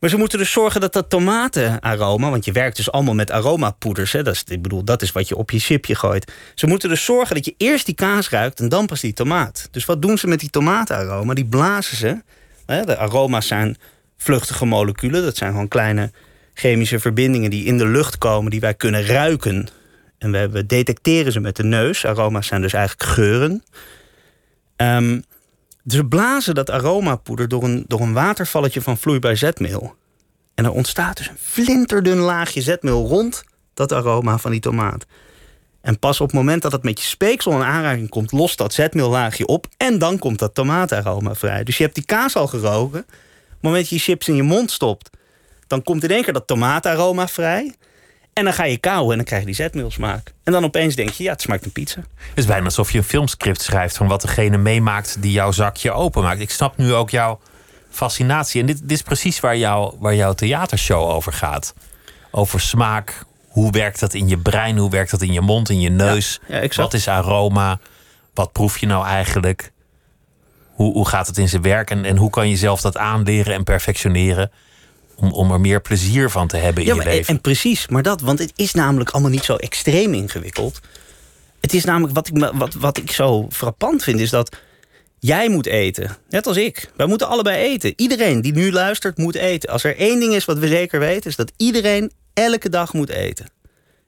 [0.00, 2.30] Maar ze moeten dus zorgen dat dat tomatenaroma...
[2.30, 4.12] want je werkt dus allemaal met aromapoeders.
[4.12, 4.22] Hè?
[4.22, 6.32] Dat, is, ik bedoel, dat is wat je op je chipje gooit.
[6.54, 8.60] Ze moeten dus zorgen dat je eerst die kaas ruikt...
[8.60, 9.68] en dan pas die tomaat.
[9.70, 11.34] Dus wat doen ze met die tomatenaroma?
[11.34, 12.22] Die blazen ze.
[12.66, 13.76] De aroma's zijn
[14.16, 15.22] vluchtige moleculen.
[15.22, 16.10] Dat zijn gewoon kleine
[16.54, 17.50] chemische verbindingen...
[17.50, 19.68] die in de lucht komen, die wij kunnen ruiken.
[20.18, 22.06] En we, detecteren ze met de neus.
[22.06, 23.64] Aroma's zijn dus eigenlijk geuren.
[24.76, 25.20] Ehm,
[25.90, 29.94] ze blazen dat aromapoeder door een, door een watervalletje van vloeibaar zetmeel.
[30.54, 35.06] En er ontstaat dus een flinterdun laagje zetmeel rond dat aroma van die tomaat.
[35.80, 38.72] En pas op het moment dat het met je speeksel in aanraking komt, lost dat
[38.72, 39.66] zetmeellaagje op.
[39.76, 41.64] En dan komt dat tomaataroma vrij.
[41.64, 43.00] Dus je hebt die kaas al geroken.
[43.00, 43.06] Op
[43.50, 45.10] het moment dat je chips in je mond stopt,
[45.66, 47.74] dan komt in één keer dat tomaataroma vrij.
[48.32, 50.32] En dan ga je kauwen en dan krijg je die zetmeelsmaak.
[50.44, 52.00] En dan opeens denk je, ja, het smaakt een pizza.
[52.14, 55.92] Het is bijna alsof je een filmscript schrijft van wat degene meemaakt die jouw zakje
[55.92, 56.40] openmaakt.
[56.40, 57.40] Ik snap nu ook jouw
[57.90, 58.60] fascinatie.
[58.60, 61.74] En dit, dit is precies waar, jou, waar jouw theatershow over gaat.
[62.30, 63.24] Over smaak.
[63.48, 64.78] Hoe werkt dat in je brein?
[64.78, 66.40] Hoe werkt dat in je mond, in je neus?
[66.48, 66.92] Ja, ja, exact.
[66.92, 67.78] wat is aroma?
[68.34, 69.72] Wat proef je nou eigenlijk?
[70.70, 71.90] Hoe, hoe gaat het in zijn werk?
[71.90, 74.50] En, en hoe kan je zelf dat aanleren en perfectioneren?
[75.20, 77.34] Om, om er meer plezier van te hebben in je maar, en, leven.
[77.34, 80.80] en precies, maar dat, want het is namelijk allemaal niet zo extreem ingewikkeld.
[81.60, 84.56] Het is namelijk wat ik, wat, wat ik zo frappant vind, is dat
[85.18, 86.16] jij moet eten.
[86.28, 86.90] Net als ik.
[86.96, 87.92] Wij moeten allebei eten.
[87.96, 89.70] Iedereen die nu luistert moet eten.
[89.70, 93.08] Als er één ding is wat we zeker weten, is dat iedereen elke dag moet
[93.08, 93.46] eten.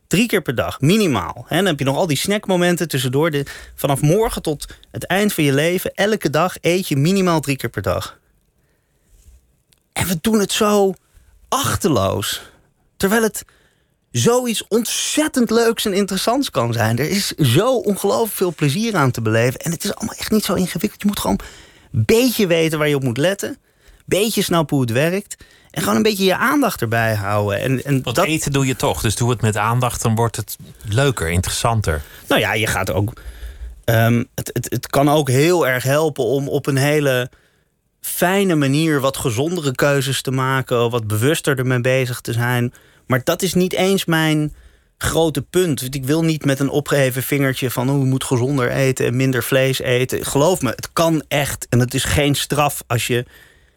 [0.07, 1.45] Drie keer per dag, minimaal.
[1.49, 3.31] En dan heb je nog al die snackmomenten tussendoor.
[3.31, 3.45] De,
[3.75, 7.71] vanaf morgen tot het eind van je leven, elke dag eet je minimaal drie keer
[7.71, 8.19] per dag.
[9.93, 10.95] En we doen het zo
[11.53, 12.43] achterloos.
[12.97, 13.45] Terwijl het
[14.11, 16.99] zoiets ontzettend leuks en interessants kan zijn.
[16.99, 19.61] Er is zo ongelooflijk veel plezier aan te beleven.
[19.61, 21.03] En het is allemaal echt niet zo ingewikkeld.
[21.03, 21.41] Je moet gewoon
[21.93, 23.59] een beetje weten waar je op moet letten.
[24.05, 25.37] Beetje snappen hoe het werkt.
[25.71, 27.61] En gewoon een beetje je aandacht erbij houden.
[27.61, 29.01] En, en Want dat, eten doe je toch.
[29.01, 30.57] Dus doe het met aandacht, dan wordt het
[30.89, 32.03] leuker, interessanter.
[32.29, 33.13] Nou ja, je gaat ook.
[33.85, 37.31] ehm, het, het, het kan ook heel erg helpen om op een hele
[38.03, 42.73] fijne manier wat gezondere keuzes te maken, wat bewuster ermee bezig te zijn.
[43.07, 44.55] Maar dat is niet eens mijn
[44.99, 45.95] grote punt.
[45.95, 49.43] Ik wil niet met een opgeheven vingertje van oh, je moet gezonder eten en minder
[49.43, 50.25] vlees eten.
[50.25, 51.67] Geloof me, het kan echt.
[51.69, 53.25] En het is geen straf als je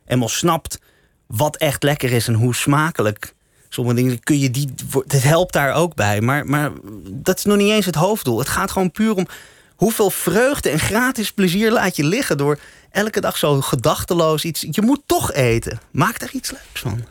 [0.06, 0.80] eenmaal snapt
[1.28, 3.34] wat echt lekker is en hoe smakelijk.
[3.70, 4.74] Sommige dingen kun je die.
[5.08, 6.22] Het helpt daar ook bij.
[6.22, 6.72] Maar, maar
[7.12, 8.40] dat is nog niet eens het hoofddoel.
[8.40, 9.28] Het gaat gewoon puur om
[9.76, 12.60] hoeveel vreugde en gratis plezier laat je liggen door
[12.96, 14.66] elke dag zo gedachteloos iets.
[14.72, 15.80] Je moet toch eten.
[15.92, 17.06] Maak daar iets leuks van.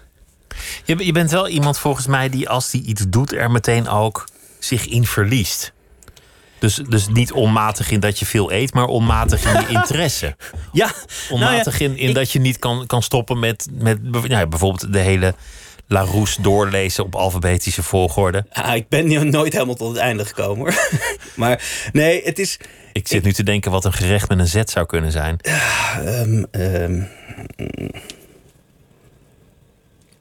[0.84, 4.24] Je, je bent wel iemand volgens mij die als die iets doet er meteen ook
[4.58, 5.72] zich in verliest.
[6.58, 10.36] Dus, dus niet onmatig in dat je veel eet, maar onmatig in je interesse.
[10.72, 10.92] Ja,
[11.30, 14.92] Onmatig in, in ik- dat je niet kan, kan stoppen met, met nou ja, bijvoorbeeld
[14.92, 15.34] de hele
[15.86, 18.46] Larousse doorlezen op alfabetische volgorde.
[18.52, 20.74] Ah, ik ben nu nooit helemaal tot het einde gekomen hoor.
[21.36, 22.58] maar nee, het is.
[22.92, 25.38] Ik zit nu te denken wat een gerecht met een Z zou kunnen zijn.
[25.40, 27.02] ehm, ehm,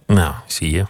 [0.08, 0.86] Nou, zie je.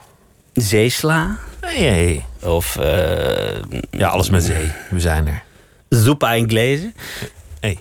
[0.54, 1.38] zeesla.
[1.62, 2.26] Nee.
[2.42, 4.72] Of eh Ja, alles met zee.
[4.90, 5.44] We zijn er.
[5.90, 6.92] sopa inglese.
[7.60, 7.80] Hey.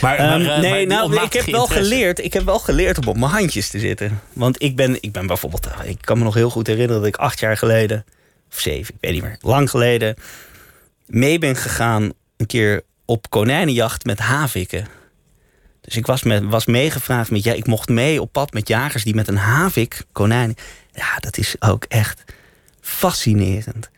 [0.00, 2.24] Maar, Ehm, maar, eh, nee, nou, ik heb wel geleerd.
[2.24, 4.20] Ik heb wel geleerd om op mijn handjes te zitten.
[4.32, 7.08] Want ik ben, ik ben bijvoorbeeld, eh, ik kan me nog heel goed herinneren dat
[7.08, 8.04] ik acht jaar geleden,
[8.52, 10.14] of zeven, ik weet niet meer, lang geleden,
[11.06, 14.86] mee ben gegaan een keer op konijnenjacht met havikken.
[15.80, 19.04] Dus ik was, met, was meegevraagd met, ja, ik mocht mee op pad met jagers
[19.04, 20.56] die met een havik konijnen.
[20.92, 22.24] Ja, dat is ook echt
[22.80, 23.90] fascinerend.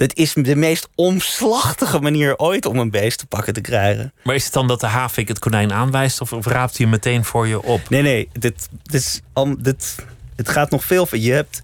[0.00, 4.12] Dat is de meest omslachtige manier ooit om een beest te pakken te krijgen.
[4.22, 6.90] Maar is het dan dat de havik het konijn aanwijst of, of raapt hij hem
[6.90, 7.88] meteen voor je op?
[7.88, 9.20] Nee, nee, dit, dit is,
[9.58, 9.96] dit,
[10.36, 11.26] het gaat nog veel verder.
[11.26, 11.60] Je hebt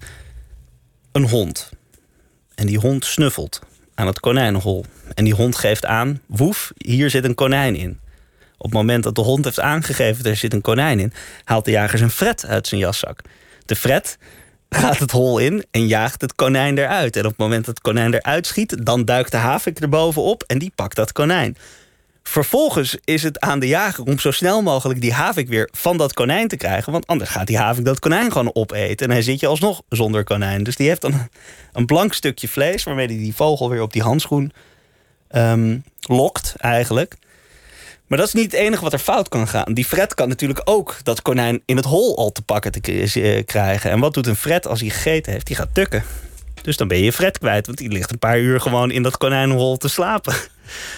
[1.11, 1.69] een hond.
[2.55, 3.61] En die hond snuffelt
[3.95, 4.85] aan het konijnenhol.
[5.13, 7.99] En die hond geeft aan, woef, hier zit een konijn in.
[8.57, 11.13] Op het moment dat de hond heeft aangegeven, er zit een konijn in...
[11.43, 13.21] haalt de jager zijn fret uit zijn jaszak.
[13.65, 14.17] De fret
[14.69, 17.15] gaat het hol in en jaagt het konijn eruit.
[17.15, 18.85] En op het moment dat het konijn eruit schiet...
[18.85, 21.57] dan duikt de havik er bovenop en die pakt dat konijn.
[22.23, 26.13] Vervolgens is het aan de jager om zo snel mogelijk die havik weer van dat
[26.13, 26.91] konijn te krijgen.
[26.91, 29.07] Want anders gaat die havik dat konijn gewoon opeten.
[29.07, 30.63] En hij zit je alsnog zonder konijn.
[30.63, 31.29] Dus die heeft dan
[31.73, 34.51] een blank stukje vlees waarmee hij die vogel weer op die handschoen
[35.27, 37.17] ehm, lokt eigenlijk.
[38.07, 39.73] Maar dat is niet het enige wat er fout kan gaan.
[39.73, 43.45] Die fret kan natuurlijk ook dat konijn in het hol al te pakken te eh,
[43.45, 43.91] krijgen.
[43.91, 45.47] En wat doet een fret als hij gegeten heeft?
[45.47, 46.03] Die gaat tukken.
[46.61, 49.17] Dus dan ben je fret kwijt, want die ligt een paar uur gewoon in dat
[49.17, 50.33] konijnenhol te slapen.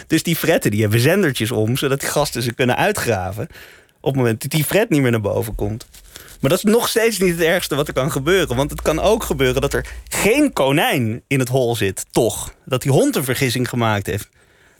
[0.08, 3.48] Dus die fretten die hebben zendertjes om, zodat die gasten ze kunnen uitgraven.
[4.00, 5.88] Op het moment dat die fret niet meer naar boven komt.
[6.40, 8.56] Maar dat is nog steeds niet het ergste wat er kan gebeuren.
[8.56, 12.54] Want het kan ook gebeuren dat er geen konijn in het hol zit, toch.
[12.66, 14.30] Dat die hond een vergissing gemaakt heeft.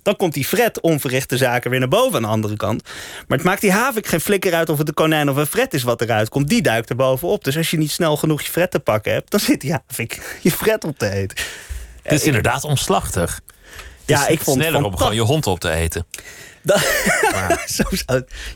[0.10, 2.84] Dan komt die fret onverrichte zaken weer naar boven aan de andere kant.
[3.28, 5.74] Maar het maakt die havik geen flikker uit of het een konijn of een fret
[5.74, 6.48] is wat eruit komt.
[6.48, 7.44] Die duikt er bovenop.
[7.44, 10.40] Dus als je niet snel genoeg je fret te pakken hebt, dan zit die havik
[10.42, 11.38] je fret op te eten.
[12.02, 13.40] Het is inderdaad omslachtig.
[14.06, 16.06] Ja, Het ik vond het sneller om gewoon je hond op te eten.
[17.76, 17.84] Zo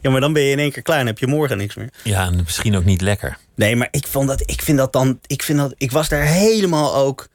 [0.02, 1.90] ja, maar dan ben je in één keer klaar en heb je morgen niks meer.
[2.04, 3.38] Ja, en misschien ook niet lekker.
[3.56, 6.26] Nee, maar ik vond dat, ik vind dat dan, ik vind dat, ik was daar
[6.26, 7.28] helemaal ook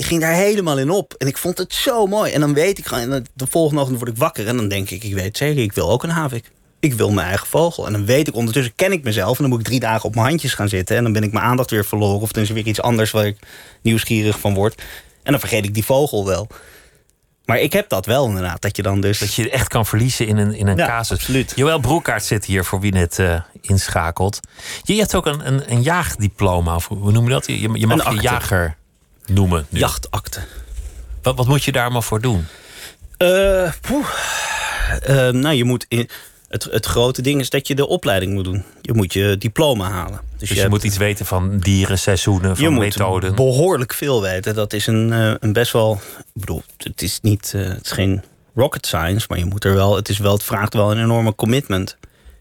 [0.00, 1.14] Die ging daar helemaal in op.
[1.18, 2.32] En ik vond het zo mooi.
[2.32, 4.46] En dan weet ik gewoon, en de volgende ochtend word ik wakker.
[4.48, 6.50] En dan denk ik, ik weet zeker, ik wil ook een havik.
[6.78, 7.86] Ik wil mijn eigen vogel.
[7.86, 9.36] En dan weet ik, ondertussen ken ik mezelf.
[9.36, 10.96] En dan moet ik drie dagen op mijn handjes gaan zitten.
[10.96, 12.20] En dan ben ik mijn aandacht weer verloren.
[12.20, 13.38] Of dan is er weer iets anders waar ik
[13.82, 14.82] nieuwsgierig van word.
[15.22, 16.46] En dan vergeet ik die vogel wel.
[17.44, 18.62] Maar ik heb dat wel inderdaad.
[18.62, 19.18] Dat je dan dus.
[19.18, 21.16] Dat je echt kan verliezen in een, in een Ja, casus.
[21.18, 21.52] absoluut.
[21.56, 24.40] Joël Broekaart zit hier voor wie net eh, inschakelt.
[24.82, 26.74] Je hebt ook een, een, een jaagdiploma.
[26.74, 27.46] Of hoe noem je dat?
[27.46, 28.78] Je, je mag Een jager
[29.30, 29.66] noemen.
[29.68, 29.78] Nu.
[29.78, 30.40] Jachtakte.
[31.22, 32.46] Wat, wat moet je daar maar voor doen?
[33.16, 33.66] Eh.
[33.66, 33.72] Eh,
[35.28, 36.08] nou, je moet in,
[36.48, 38.64] het, het grote ding is dat je de opleiding moet doen.
[38.82, 40.20] Je moet je diploma halen.
[40.36, 43.34] Dus je, hebt- moet iets weten van dieren, seizoenen, van je moet methoden.
[43.34, 44.54] behoorlijk veel weten.
[44.54, 46.00] Dat is een, eh, een best wel.
[46.18, 47.52] Ik bedoel, het is niet.
[47.52, 48.22] het is geen
[48.54, 49.96] rocket science, maar je moet er wel.
[49.96, 51.96] Het, is wel, het vraagt wel een enorme commitment.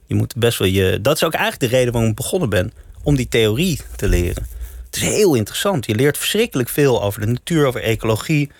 [0.06, 1.02] Je moet best wel je.
[1.02, 2.74] Dat is ook eigenlijk de reden waarom ik begonnen ben.
[3.04, 4.48] Om die theorie te leren.
[4.90, 5.86] Het is heel interessant.
[5.86, 8.52] Je leert verschrikkelijk veel over de natuur, over ecologie.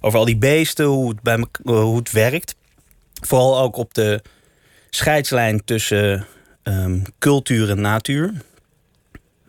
[0.00, 2.54] Over al die beesten, hoe het, bij eh, hoe het werkt.
[3.20, 4.22] Vooral ook op de
[4.90, 6.26] scheidslijn tussen
[6.62, 8.32] ehm, cultuur en natuur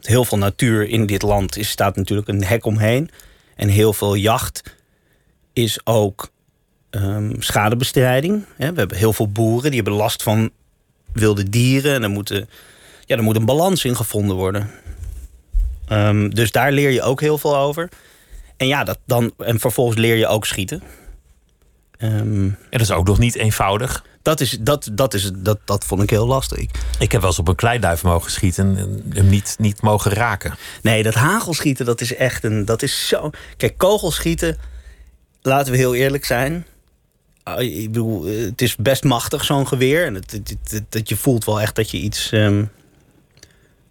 [0.07, 3.09] heel veel natuur in dit land is, staat natuurlijk een hek omheen.
[3.55, 4.75] En heel veel jacht
[5.53, 6.31] is ook
[6.89, 8.45] ehm, schadebestrijding.
[8.57, 10.51] We hebben heel veel boeren die hebben last van
[11.13, 12.03] wilde dieren.
[12.03, 12.45] En er,
[13.05, 14.69] ja, er moet een balans in gevonden worden.
[15.87, 17.89] Ehm, dus daar leer je ook heel veel over.
[18.57, 20.81] En ja, dat dan, en vervolgens leer je ook schieten.
[21.97, 24.05] Ehm, En dat is ook nog niet eenvoudig.
[24.21, 26.59] dat, is, dat, dat, is, dat, dat vond ik heel lastig.
[26.99, 30.55] Ik heb wel eens op een kleiduif mogen schieten en hem niet, niet mogen raken.
[30.81, 32.65] Nee, dat hagelschieten, dat is echt een.
[32.65, 33.29] Dat is zo.
[33.57, 34.57] Kijk, kogelschieten,
[35.41, 36.65] laten we heel eerlijk zijn.
[37.43, 40.05] Ah, Ik bedoel, het is best machtig, zo'n geweer.
[40.05, 40.21] En
[40.89, 42.31] dat je voelt wel echt dat je iets.
[42.31, 42.63] ehm,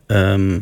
[0.07, 0.61] ehm, eh,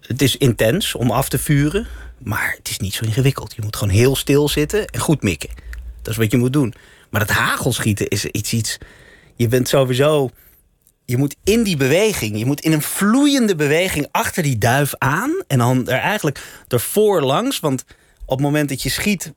[0.00, 1.86] het is intens om af te vuren,
[2.18, 3.54] maar het is niet zo ingewikkeld.
[3.54, 5.50] Je moet gewoon heel stil zitten en goed mikken.
[6.02, 6.74] Dat is wat je moet doen.
[7.10, 8.52] Maar dat hagelschieten is iets.
[8.52, 8.78] iets
[9.36, 10.30] je bent sowieso
[11.04, 15.42] je moet in die beweging, je moet in een vloeiende beweging achter die duif aan.
[15.46, 17.60] En dan er eigenlijk ervoor langs.
[17.60, 17.84] Want
[18.24, 19.32] op het moment dat je schiet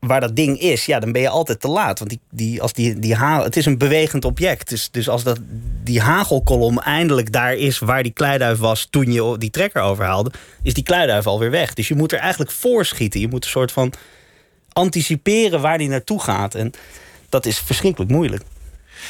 [0.00, 1.98] waar dat ding is, ja, dan ben je altijd te laat.
[1.98, 4.68] Want die, die, als die, die ha het is een bewegend object.
[4.68, 5.38] Dus, dus als dat,
[5.84, 10.32] die hagelkolom eindelijk daar is waar die kleiduif was toen je die trekker overhaalde,
[10.62, 11.74] is die kleiduif alweer weg.
[11.74, 13.20] Dus je moet er eigenlijk voor schieten.
[13.20, 13.92] Je moet een soort van
[14.72, 16.54] anticiperen waar die naartoe gaat.
[16.54, 16.72] En
[17.28, 18.42] dat is verschrikkelijk moeilijk.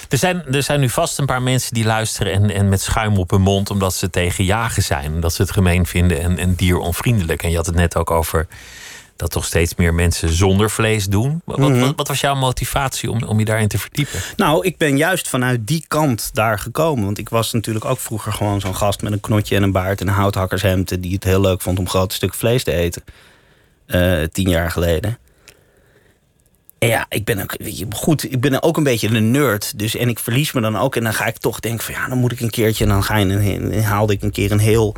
[0.09, 3.17] Er zijn, er zijn nu vast een paar mensen die luisteren en, en met schuim
[3.17, 5.13] op hun mond omdat ze tegen jagen zijn.
[5.13, 7.43] Omdat ze het gemeen vinden en, en dieronvriendelijk.
[7.43, 8.47] En je had het net ook over
[9.19, 11.43] dat toch steeds meer mensen zonder vlees doen.
[11.45, 11.79] Wat, Mhm.
[11.81, 14.21] wat, wat was jouw motivatie om, om je daarin te verdiepen?
[14.37, 17.05] Nou, ik ben juist vanuit die kant daar gekomen.
[17.05, 20.01] Want ik was natuurlijk ook vroeger gewoon zo'n gast met een knotje en een baard
[20.01, 21.03] en een houthakkershemd.
[21.03, 23.03] die het heel leuk vond om grote stuk vlees te eten.
[23.87, 25.19] Eh, tien jaar geleden.
[26.79, 29.79] En ja, ik ben ook, weet je, goed, ik ben ook een beetje een nerd.
[29.79, 30.97] Dus, en ik verlies me dan ook.
[30.97, 32.85] En dan ga ik toch denken van ja, dan moet ik een keertje.
[32.85, 34.95] En dan ga je en haalde ik een keer een heel,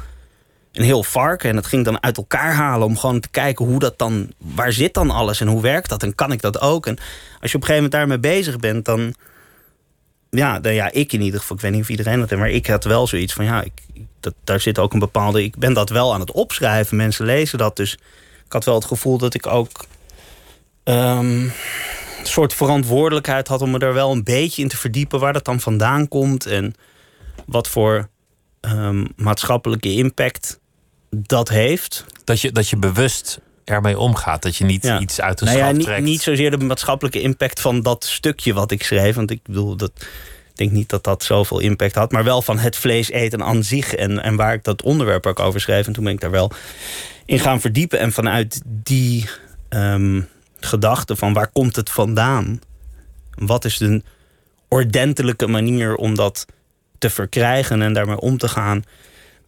[0.72, 1.48] een heel varken.
[1.48, 4.32] En dat ging dan uit elkaar halen om gewoon te kijken hoe dat dan.
[4.38, 6.02] Waar zit dan alles en hoe werkt dat?
[6.02, 6.86] En kan ik dat ook?
[6.86, 6.96] En
[7.40, 9.14] als je op een gegeven moment daarmee bezig bent, dan.
[10.30, 11.56] Ja, dan, ja, ik in ieder geval.
[11.56, 13.72] Ik weet niet of iedereen dat heeft, maar ik had wel zoiets van ja, ik,
[14.20, 15.42] dat, daar zit ook een bepaalde.
[15.42, 16.96] Ik ben dat wel aan het opschrijven.
[16.96, 17.76] Mensen lezen dat.
[17.76, 17.92] Dus
[18.46, 19.84] ik had wel het gevoel dat ik ook.
[20.84, 21.48] ehm,
[22.20, 25.44] een soort verantwoordelijkheid had om me daar wel een beetje in te verdiepen waar dat
[25.44, 26.74] dan vandaan komt en
[27.46, 28.08] wat voor
[28.60, 30.59] ehm, maatschappelijke impact
[31.10, 32.04] dat heeft.
[32.24, 34.42] Dat je, dat je bewust ermee omgaat.
[34.42, 35.00] Dat je niet Ja.
[35.00, 36.02] iets uit de Nou ja, niet, trekt.
[36.02, 39.14] niet zozeer de maatschappelijke impact van dat stukje wat ik schreef.
[39.14, 42.12] Want ik bedoel, dat, ik denk niet dat dat zoveel impact had.
[42.12, 43.94] Maar wel van het vlees eten aan zich.
[43.94, 45.86] En, en waar ik dat onderwerp ook over schreef.
[45.86, 46.50] En toen ben ik daar wel
[47.24, 47.98] in gaan verdiepen.
[47.98, 49.28] En vanuit die
[49.68, 50.20] ehm,
[50.60, 52.60] gedachte van waar komt het vandaan?
[53.34, 54.04] Wat is een
[54.68, 56.46] ordentelijke manier om dat
[56.98, 58.84] te verkrijgen en daarmee om te gaan?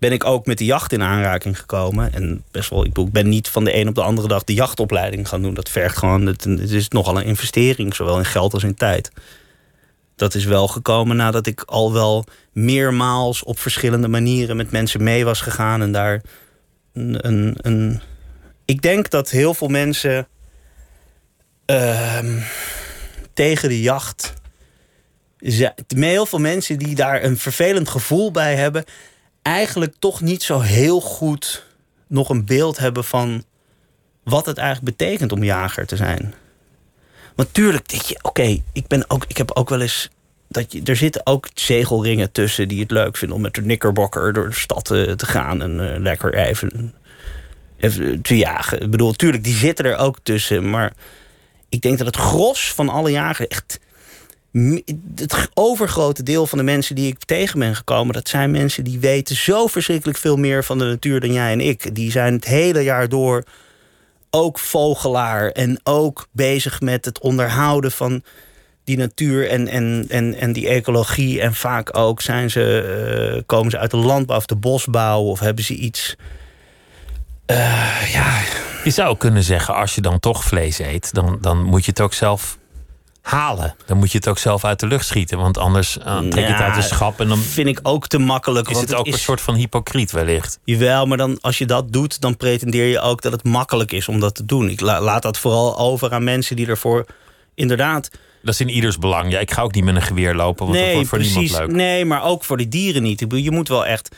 [0.02, 2.12] Ben ik ook met de jacht in aanraking gekomen.
[2.12, 5.28] En best wel, ik ben niet van de een op de andere dag de jachtopleiding
[5.28, 5.54] gaan doen.
[5.54, 9.10] Dat vergt gewoon, het, is nogal een investering, zowel in geld als in tijd.
[10.16, 15.24] Dat is wel gekomen nadat ik al wel meermaals op verschillende manieren met mensen mee
[15.24, 15.82] was gegaan.
[15.82, 16.22] En daar
[16.92, 17.54] een.
[17.60, 18.00] een,
[18.64, 20.28] ik denk dat heel veel mensen
[21.66, 22.40] ehm,
[23.34, 24.34] tegen de jacht.
[25.86, 28.84] Heel veel mensen die daar een vervelend gevoel bij hebben,
[29.42, 31.66] eigenlijk toch niet zo heel goed
[32.06, 33.44] nog een beeld hebben van
[34.22, 36.34] wat het eigenlijk betekent om jager te zijn.
[37.34, 40.08] Want tuurlijk, oké, ik ben ook, ik heb ook wel eens
[40.48, 44.32] dat je, er zitten ook zegelringen tussen die het leuk vinden om met de knickerbocker
[44.32, 46.94] door de stad eh, te gaan en eh, lekker even
[48.22, 48.80] te jagen.
[48.80, 50.70] Ik bedoel, tuurlijk, die zitten er ook tussen.
[50.70, 50.92] Maar
[51.68, 53.80] ik denk dat het gros van alle jagen echt
[55.14, 58.98] het overgrote deel van de mensen die ik tegen ben gekomen, dat zijn mensen die
[58.98, 61.94] weten zo verschrikkelijk veel meer van de natuur dan jij en ik.
[61.94, 63.44] Die zijn het hele jaar door
[64.30, 68.22] ook vogelaar en ook bezig met het onderhouden van
[68.84, 71.40] die natuur en, en, en, en die ecologie.
[71.40, 75.40] En vaak ook zijn ze, uh, komen ze uit de landbouw of de bosbouw of
[75.40, 76.16] hebben ze iets.
[77.46, 78.40] Uh, ja.
[78.84, 82.00] Je zou kunnen zeggen, als je dan toch vlees eet, dan, dan moet je het
[82.00, 82.58] ook zelf
[83.22, 83.74] halen.
[83.86, 85.38] Dan moet je het ook zelf uit de lucht schieten.
[85.38, 87.20] Want anders uh, trek je het uit de schap.
[87.20, 88.68] En dan vind ik ook te makkelijk.
[88.68, 90.58] Is het ook een soort van hypocriet wellicht?
[90.64, 94.08] Jawel, maar dan, als je dat doet, dan pretendeer je ook dat het makkelijk is
[94.08, 94.68] om dat te doen.
[94.68, 97.06] Ik laat dat vooral over aan mensen die ervoor
[97.54, 98.10] inderdaad.
[98.42, 99.32] Dat is in ieders belang.
[99.32, 101.36] Ja, ik ga ook niet met een geweer lopen, want nee, dat wordt voor precies,
[101.36, 101.76] niemand leuk.
[101.76, 103.24] Nee, maar ook voor die dieren niet.
[103.28, 104.16] Je moet wel echt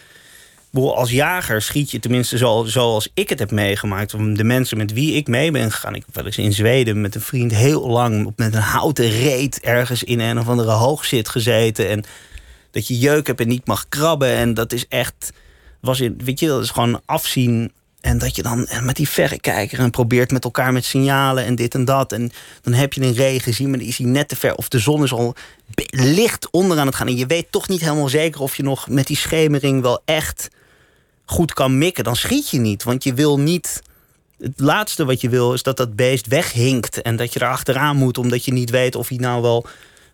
[0.83, 4.37] als jager schiet je tenminste zo, zoals ik het heb meegemaakt.
[4.37, 5.95] De mensen met wie ik mee ben gegaan.
[5.95, 9.61] Ik heb wel eens in Zweden met een vriend heel lang met een houten reet
[9.61, 11.89] ergens in een of andere hoogzit gezeten.
[11.89, 12.05] En
[12.71, 14.29] dat je jeuk hebt en niet mag krabben.
[14.29, 15.33] En dat is echt.
[15.81, 17.73] Was in, weet je, dat is gewoon afzien.
[18.01, 21.75] En dat je dan met die verrekijker en probeert met elkaar met signalen en dit
[21.75, 22.13] en dat.
[22.13, 24.55] En dan heb je een regen gezien, maar dan is hij net te ver.
[24.55, 25.35] Of de zon is al
[25.87, 27.07] licht onder aan het gaan.
[27.07, 30.49] En je weet toch niet helemaal zeker of je nog met die schemering wel echt
[31.25, 32.83] goed kan mikken, dan schiet je niet.
[32.83, 33.83] Want je wil niet.
[34.39, 37.03] Het laatste wat je wil is dat dat beest weghinkt.
[37.03, 39.67] En dat je er achteraan moet, omdat je niet weet of hij nou wel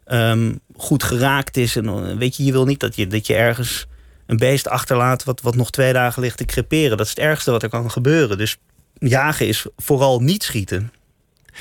[0.05, 1.77] ehm, goed geraakt is.
[1.77, 3.87] En eh, weet je, je wil niet dat je, dat je ergens
[4.27, 6.97] een beest achterlaat wat, wat nog twee dagen ligt te creperen.
[6.97, 8.39] Dat is het ergste wat er kan gebeuren.
[8.39, 8.57] Dus
[8.99, 10.93] jagen is vooral niet schieten.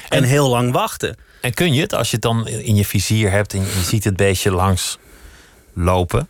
[0.10, 1.16] En, en heel lang wachten.
[1.42, 4.04] En kun je het, als je het dan in je vizier hebt en je ziet
[4.04, 4.98] het beestje langs
[5.74, 6.28] lopen,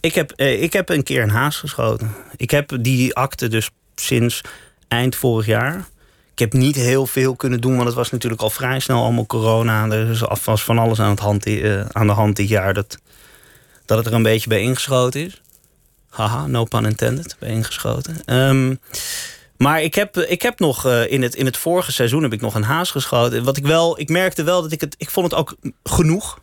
[0.00, 2.14] ik heb, eh, ik heb een keer een haas geschoten.
[2.36, 4.40] Ik heb die akte dus sinds
[4.88, 5.86] eind vorig jaar.
[6.32, 9.26] Ik heb niet heel veel kunnen doen, want het was natuurlijk al vrij snel allemaal
[9.26, 9.90] corona.
[9.90, 12.98] Er was van alles aan, het hand, uh, aan de hand dit jaar dat,
[13.84, 15.42] dat het er een beetje bij ingeschoten is.
[16.08, 18.24] Haha, no pun intended, bij ingeschoten.
[18.24, 18.74] Ehm,
[19.56, 22.40] maar ik heb, ik heb nog uh, in, het, in het vorige seizoen heb ik
[22.40, 23.44] nog een haas geschoten.
[23.44, 26.38] Wat ik wel, ik merkte wel dat ik het, ik vond het ook genoeg.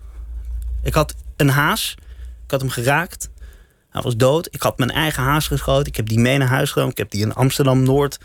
[0.83, 1.95] Ik had een haas,
[2.45, 3.29] ik had hem geraakt.
[3.95, 4.47] Hij was dood.
[4.51, 5.87] Ik had mijn eigen haas geschoten.
[5.87, 6.91] Ik heb die mee naar huis genomen.
[6.91, 8.17] Ik heb die in Amsterdam-Noord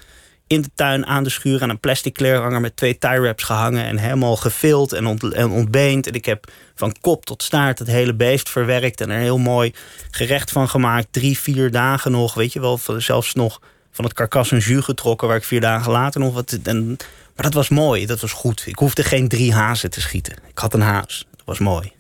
[0.47, 1.63] in de tuin aan de schuur...
[1.63, 3.85] aan een plastic kleerhanger met twee tie wraps gehangen...
[3.85, 6.07] en helemaal gevild en, ont en ontbeend.
[6.07, 9.01] En ik heb van kop tot staart het hele beest verwerkt...
[9.01, 9.75] en er heel mooi
[10.11, 11.07] gerecht van gemaakt.
[11.11, 12.81] Drie, vier dagen nog, weet je wel.
[12.97, 13.61] Zelfs nog
[13.91, 15.29] van het karkas een jus getrokken...
[15.29, 16.59] waar ik vier dagen later nog wat...
[16.63, 16.87] En,
[17.37, 18.63] maar dat was mooi, dat was goed.
[18.67, 20.37] Ik hoefde geen drie hazen te schieten.
[20.49, 21.93] Ik had een haas, dat was mooi.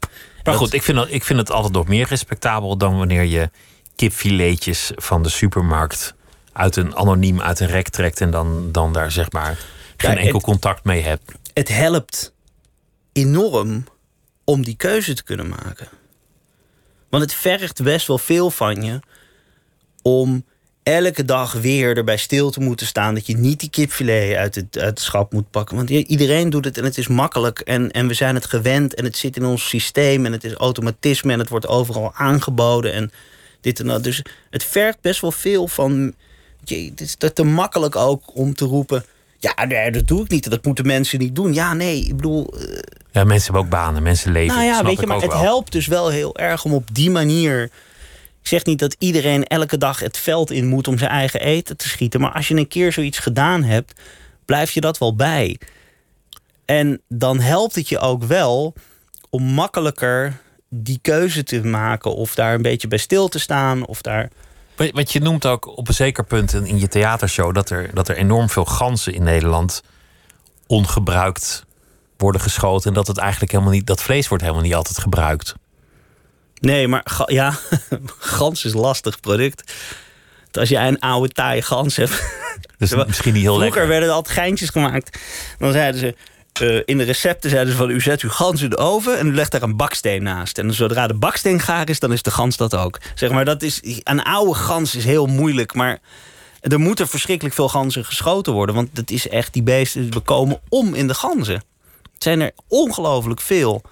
[0.44, 3.50] Maar goed, ik vind, ik vind het altijd nog meer respectabel dan wanneer je
[3.96, 6.14] kipfiletjes van de supermarkt
[6.52, 9.58] uit een anoniem uit een rek trekt en dan, dan daar zeg maar
[9.96, 11.32] geen enkel contact mee hebt.
[11.54, 12.32] Het helpt
[13.12, 13.84] enorm
[14.44, 15.88] om die keuze te kunnen maken.
[17.08, 19.00] Want het vergt best wel veel van je
[20.02, 20.44] om
[20.82, 23.14] elke dag weer erbij stil te moeten staan.
[23.14, 25.76] Dat je niet die kipfilet uit het, uit het schap moet pakken.
[25.76, 27.58] Want iedereen doet het en het is makkelijk.
[27.58, 30.26] En, en we zijn het gewend en het zit in ons systeem.
[30.26, 32.92] En het is automatisme en het wordt overal aangeboden.
[32.92, 33.12] En
[33.60, 34.04] dit en dat.
[34.04, 36.14] Dus het vergt best wel veel van.
[36.64, 39.04] Je, het is te makkelijk ook om te roepen.
[39.38, 40.50] Ja, nee, dat doe ik niet.
[40.50, 41.54] Dat moeten mensen niet doen.
[41.54, 42.54] Ja, nee, ik bedoel.
[42.54, 42.78] Uh,
[43.10, 44.56] ja, mensen hebben ook banen, mensen leven.
[44.56, 47.70] Nou ja, weet je, maar het helpt dus wel heel erg om op die manier
[48.40, 51.76] ik zeg niet dat iedereen elke dag het veld in moet om zijn eigen eten
[51.76, 52.20] te schieten.
[52.20, 54.00] Maar als je een keer zoiets gedaan hebt,
[54.44, 55.60] blijf je dat wel bij.
[56.64, 58.74] En dan helpt het je ook wel
[59.30, 62.14] om makkelijker die keuze te maken.
[62.14, 63.86] Of daar een beetje bij stil te staan.
[63.86, 64.30] Of daar.
[64.76, 68.16] Want je noemt ook op een zeker punt in je theatershow dat er, dat er
[68.16, 69.82] enorm veel ganzen in Nederland
[70.66, 71.64] ongebruikt
[72.16, 72.88] worden geschoten.
[72.88, 75.54] En dat het eigenlijk helemaal niet, dat vlees wordt helemaal niet altijd gebruikt.
[76.60, 77.58] Nee, maar ja,
[78.18, 79.72] gans is een lastig product.
[80.52, 82.22] Als jij een oude taaie gans hebt.
[82.78, 83.88] Dus misschien niet heel Vroeger lekker.
[83.88, 85.18] werden er altijd geintjes gemaakt.
[85.58, 86.14] Dan zeiden ze.
[86.62, 89.26] Uh, in de recepten zeiden ze van u zet uw gans in de oven en
[89.26, 90.58] u legt daar een baksteen naast.
[90.58, 92.98] En zodra de baksteen gaar is, dan is de gans dat ook.
[93.14, 95.98] Zeg maar, dat is, een oude gans is heel moeilijk, maar
[96.60, 98.74] er moeten verschrikkelijk veel ganzen geschoten worden.
[98.74, 101.54] Want het is echt, die beesten we komen om in de ganzen.
[102.14, 103.82] Het zijn er ongelooflijk veel.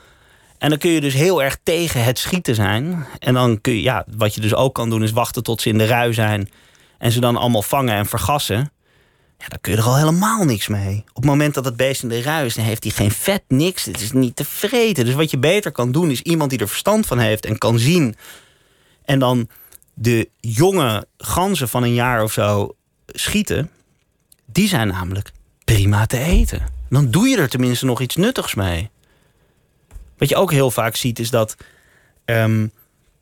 [0.59, 3.07] En dan kun je dus heel erg tegen het schieten zijn.
[3.19, 5.69] En dan kun je, ja, wat je dus ook kan doen, is wachten tot ze
[5.69, 6.51] in de rui zijn.
[6.99, 8.73] En ze dan allemaal vangen en vergassen.
[9.39, 11.05] Ja, dan kun je er al helemaal niks mee.
[11.09, 13.43] Op het moment dat het beest in de rui is, dan heeft hij geen vet,
[13.49, 13.85] niks.
[13.85, 15.05] Het is niet te vreten.
[15.05, 17.79] Dus wat je beter kan doen, is iemand die er verstand van heeft en kan
[17.79, 18.17] zien.
[19.05, 19.49] En dan
[19.95, 23.71] de jonge ganzen van een jaar of zo schieten,
[24.47, 25.31] die zijn namelijk
[25.65, 26.67] prima te eten.
[26.89, 28.91] Dan doe je er tenminste nog iets nuttigs mee.
[30.19, 31.57] Wat je ook heel vaak ziet is dat
[32.25, 32.67] ehm,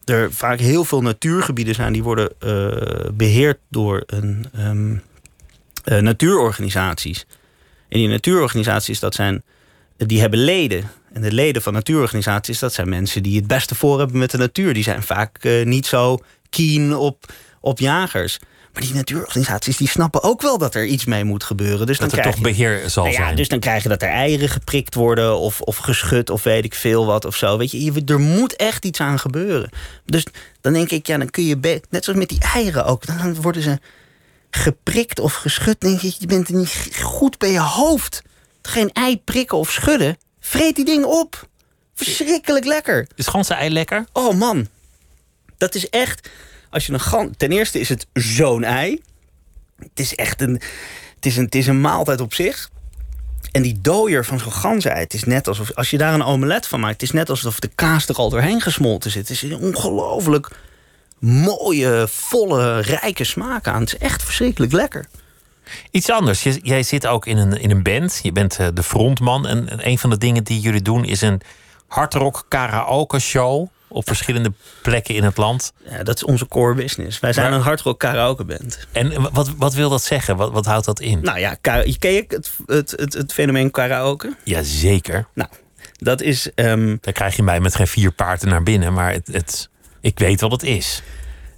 [0.04, 5.02] er vaak heel veel natuurgebieden zijn die worden uh, beheerd door een, um,
[5.84, 7.26] uh, natuurorganisaties.
[7.88, 9.42] En die natuurorganisaties, dat zijn,
[9.96, 10.90] die hebben leden.
[11.12, 14.38] En de leden van natuurorganisaties, dat zijn mensen die het beste voor hebben met de
[14.38, 14.74] natuur.
[14.74, 16.18] Die zijn vaak uh, niet zo
[16.50, 18.38] keen op, op jagers.
[18.76, 21.86] Maar die natuurorganisaties die snappen ook wel dat er iets mee moet gebeuren.
[21.86, 23.36] Dus dat dan er toch je, beheer zal nou ja, zijn.
[23.36, 26.74] Dus dan krijg je dat er eieren geprikt worden of, of geschud of weet ik
[26.74, 27.58] veel wat of zo.
[27.58, 29.70] Weet je, je, er moet echt iets aan gebeuren.
[30.04, 30.26] Dus
[30.60, 33.62] dan denk ik, ja, dan kun je, net zoals met die eieren ook, dan worden
[33.62, 33.78] ze
[34.50, 35.80] geprikt of geschud.
[35.80, 38.22] denk je, je bent er niet goed bij je hoofd.
[38.62, 40.16] Geen ei prikken of schudden.
[40.40, 41.48] Vreet die ding op.
[41.94, 43.08] Verschrikkelijk lekker.
[43.14, 44.04] Is ganse ei lekker?
[44.12, 44.68] Oh man,
[45.56, 46.28] dat is echt.
[46.70, 47.34] Als je een gan.
[47.36, 49.02] Ten eerste is het zo'n ei.
[49.78, 50.60] Het is echt een.
[51.14, 52.70] Het is een, het is een maaltijd op zich.
[53.52, 55.72] En die dooier van zo'n ganzenei, het is net alsof.
[55.74, 58.30] Als je daar een omelet van maakt, het is net alsof de kaas er al
[58.30, 59.28] doorheen gesmolten zit.
[59.28, 60.50] Het is een ongelooflijk
[61.18, 63.80] mooie, volle, rijke smaak aan.
[63.80, 65.06] Het is echt verschrikkelijk lekker.
[65.90, 66.42] Iets anders.
[66.62, 68.20] Jij zit ook in een, in een band.
[68.22, 69.46] Je bent eh, de frontman.
[69.46, 71.40] En, en een van de dingen die jullie doen is een
[71.86, 73.68] hardrock karaoke show.
[73.96, 75.72] Op verschillende plekken in het land.
[75.90, 77.20] Ja, dat is onze core business.
[77.20, 78.86] Wij zijn Maar- een hardrock karaoke band.
[78.92, 80.36] En wat, wat wil dat zeggen?
[80.36, 81.20] Wat, wat houdt dat in?
[81.22, 84.36] Nou ja, ken je het, het, het, het fenomeen karaoke?
[84.44, 85.26] Jazeker.
[85.34, 85.48] Nou,
[85.92, 86.50] dat is.
[86.54, 88.92] ehm, Daar krijg je mij met geen vier paarden naar binnen.
[88.92, 89.68] Maar het, het,
[90.00, 91.02] ik weet wat het is.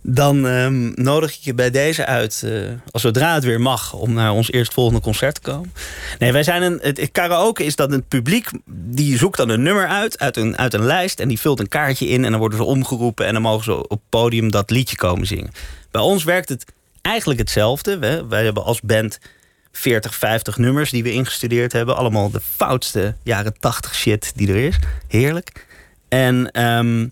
[0.03, 2.53] Dan ehm, nodig ik je bij deze uit, eh,
[2.91, 5.73] als zodra het weer mag, om naar ons eerstvolgende concert te komen.
[6.19, 6.79] Nee, wij zijn een.
[6.83, 10.75] Het, karaoke is dat het publiek die zoekt dan een nummer uit, uit een, uit
[10.75, 11.21] een lijst.
[11.21, 13.75] En die vult een kaartje in en dan worden ze omgeroepen en dan mogen ze
[13.75, 15.51] op het podium dat liedje komen zingen.
[15.91, 16.65] Bij ons werkt het
[17.03, 17.99] eigenlijk hetzelfde.
[17.99, 19.19] We, wij hebben als band
[19.73, 21.97] 40, 50 nummers die we ingestudeerd hebben.
[21.97, 24.79] Allemaal de foutste jaren 80 shit die er is.
[25.09, 25.67] Heerlijk.
[26.09, 27.07] En ehm,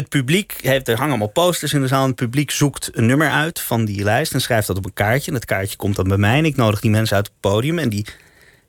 [0.00, 2.06] het publiek heeft, er hangen allemaal posters in de zaal.
[2.06, 5.26] Het publiek zoekt een nummer uit van die lijst en schrijft dat op een kaartje.
[5.26, 6.38] En dat kaartje komt dan bij mij.
[6.38, 8.06] En ik nodig die mensen uit het podium en die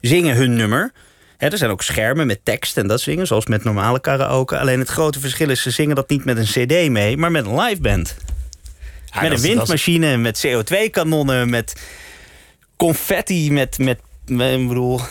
[0.01, 0.91] zingen hun nummer.
[1.37, 4.57] Er zijn ook schermen met tekst en dat zingen, zoals met normale karaoke.
[4.59, 7.45] Alleen het grote verschil is, ze zingen dat niet met een cd mee, maar met
[7.45, 8.15] een live band.
[9.05, 11.81] Ja, met een is- windmachine, met CO2-kanonnen, met
[12.77, 15.01] confetti, met, met, met- ik bedoel...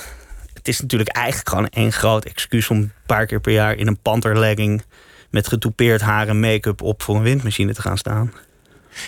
[0.54, 3.86] Het is natuurlijk eigenlijk gewoon één groot excuus om een paar keer per jaar in
[3.86, 4.82] een panterlegging
[5.30, 8.32] met getoupeerd haar en make-up op voor een windmachine te gaan staan.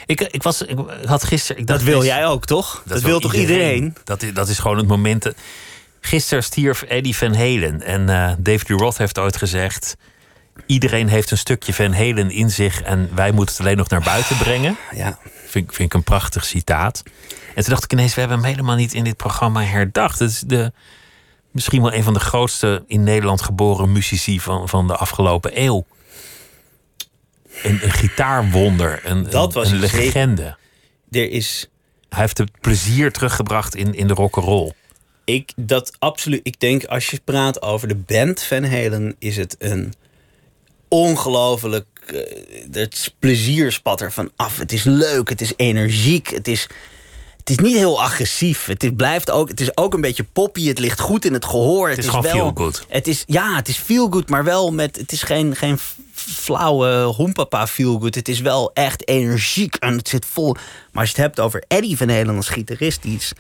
[0.07, 1.61] Ik, ik, was, ik had gisteren.
[1.63, 2.83] Ik Dat wil jij ook, toch?
[2.87, 3.97] Dat, wil toch iedereen?
[4.05, 5.33] Dat is, dat is gewoon het moment.
[6.01, 7.83] Gisteren stierf Eddie Van Halen.
[7.83, 9.97] En eh, David Lee Roth heeft ooit gezegd...
[10.67, 12.83] iedereen heeft een stukje Van Halen in zich...
[12.83, 14.77] en wij moeten het alleen nog naar buiten brengen.
[14.95, 15.19] Ja.
[15.47, 17.03] Vind, ik- vind ik een prachtig citaat.
[17.55, 18.15] En toen dacht ik ineens...
[18.15, 20.19] we hebben hem helemaal niet in dit programma herdacht.
[20.19, 20.73] Het is de,
[21.51, 24.41] misschien wel een van de grootste in Nederland geboren muzici...
[24.41, 25.85] van, van de afgelopen eeuw.
[27.63, 29.01] Een, een gitaarwonder.
[29.05, 30.57] Een, Dat was een, legende.
[31.11, 31.69] Er is
[32.09, 34.73] Hij heeft het plezier teruggebracht in, in de rock'n'roll.
[35.25, 36.41] ik dat absoluut.
[36.43, 39.93] Ik denk als je praat over de band Van Halen, is het een
[40.89, 41.87] ongelooflijk.
[42.07, 42.21] eh,
[42.73, 44.59] het plezier spat er van af.
[44.59, 46.67] Het is leuk, het is energiek, het is.
[47.39, 48.67] Het is niet heel agressief.
[48.67, 50.69] Het is, blijft ook, het is ook een beetje poppy.
[50.69, 51.89] Het ligt goed in het gehoor.
[51.89, 52.85] Het, is gewoon wel, feel-good.
[52.89, 54.97] Het is, ja, het is feel good, maar wel met.
[54.97, 55.79] Het is geen, geen
[56.13, 58.15] flauwe hoempapa feel good.
[58.15, 60.53] Het is wel echt energiek en het zit vol.
[60.53, 63.33] Maar als je het hebt over Eddie Van Halen als gitarist, die is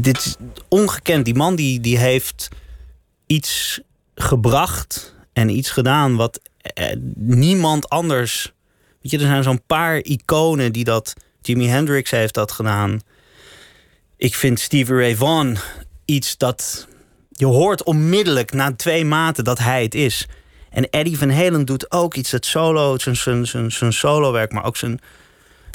[0.00, 0.36] dit is
[0.68, 1.24] ongekend.
[1.24, 2.48] Die man die, die heeft
[3.26, 3.80] iets
[4.14, 8.52] gebracht en iets gedaan wat eh, niemand anders.
[9.00, 11.12] Weet je, er zijn zo'n paar iconen die dat.
[11.40, 13.00] Jimi Hendrix heeft dat gedaan.
[14.16, 15.56] Ik vind Stevie Ray Vaughan
[16.04, 16.86] iets dat.
[17.30, 20.26] Je hoort onmiddellijk na twee maten dat hij het is.
[20.72, 24.52] En Eddie Van Halen doet ook iets dat solo, zijn, zijn, zijn, zijn solo werk,
[24.52, 25.00] maar ook zijn,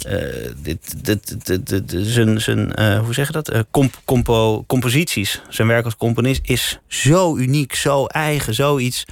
[0.05, 0.17] eh,
[0.57, 3.49] dit, dit, dit, dit- zijn, zijn eh, hoe zeg je dat?
[3.49, 5.41] Eh, comp, compo, composities.
[5.49, 9.05] Zijn werk als componist is zo uniek, zo eigen, zoiets.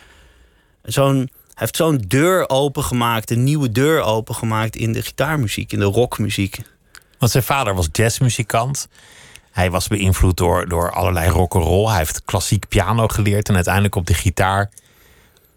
[0.84, 5.86] Zo'n, hij heeft zo'n deur opengemaakt, een nieuwe deur opengemaakt in de gitaarmuziek, in de
[5.86, 6.60] rockmuziek.
[7.20, 8.88] Want zijn vader was jazzmuzikant.
[9.52, 11.88] Hij was beïnvloed door, door allerlei rock'n'roll.
[11.88, 14.70] Hij heeft klassiek piano geleerd en uiteindelijk op de gitaar.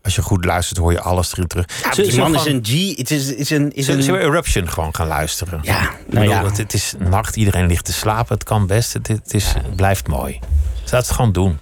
[0.08, 1.64] Als je goed luistert, hoor je alles erin terug.
[1.82, 2.96] Ja, die man is gewoon- een G.
[2.96, 3.72] Het is, is een.
[3.72, 5.58] Is Zullen een zullen we Eruption gewoon gaan luisteren?
[5.62, 6.44] ja, Ik nou bedoel, ja.
[6.44, 8.34] het, het is nacht, iedereen ligt te slapen.
[8.34, 8.92] Het kan best.
[8.92, 10.38] Het, het, is, het blijft mooi.
[10.82, 11.58] Dus laten we het gewoon doen.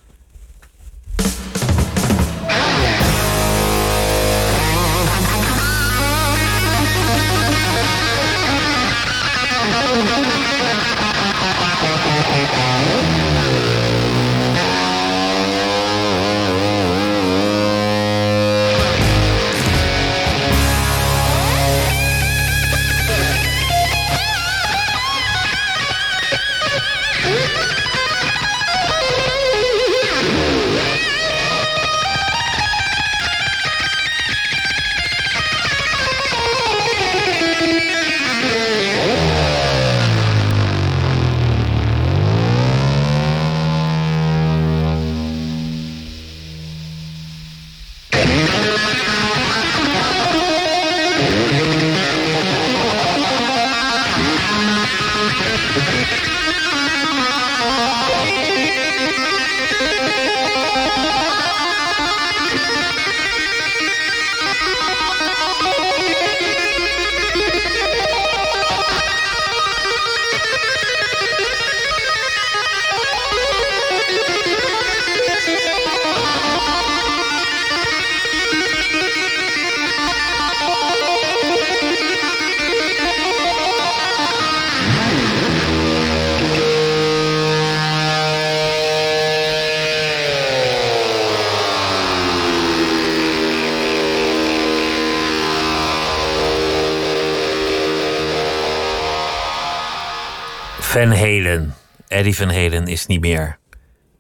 [101.07, 101.75] Van Halen.
[102.09, 103.59] Eddie Van Halen is niet meer.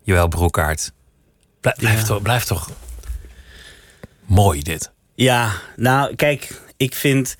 [0.02, 0.92] Joël Broekaert.
[1.60, 2.70] Blijf, toch, blijf toch
[4.26, 4.90] mooi dit.
[5.14, 7.36] Ja, nou kijk, ik vind,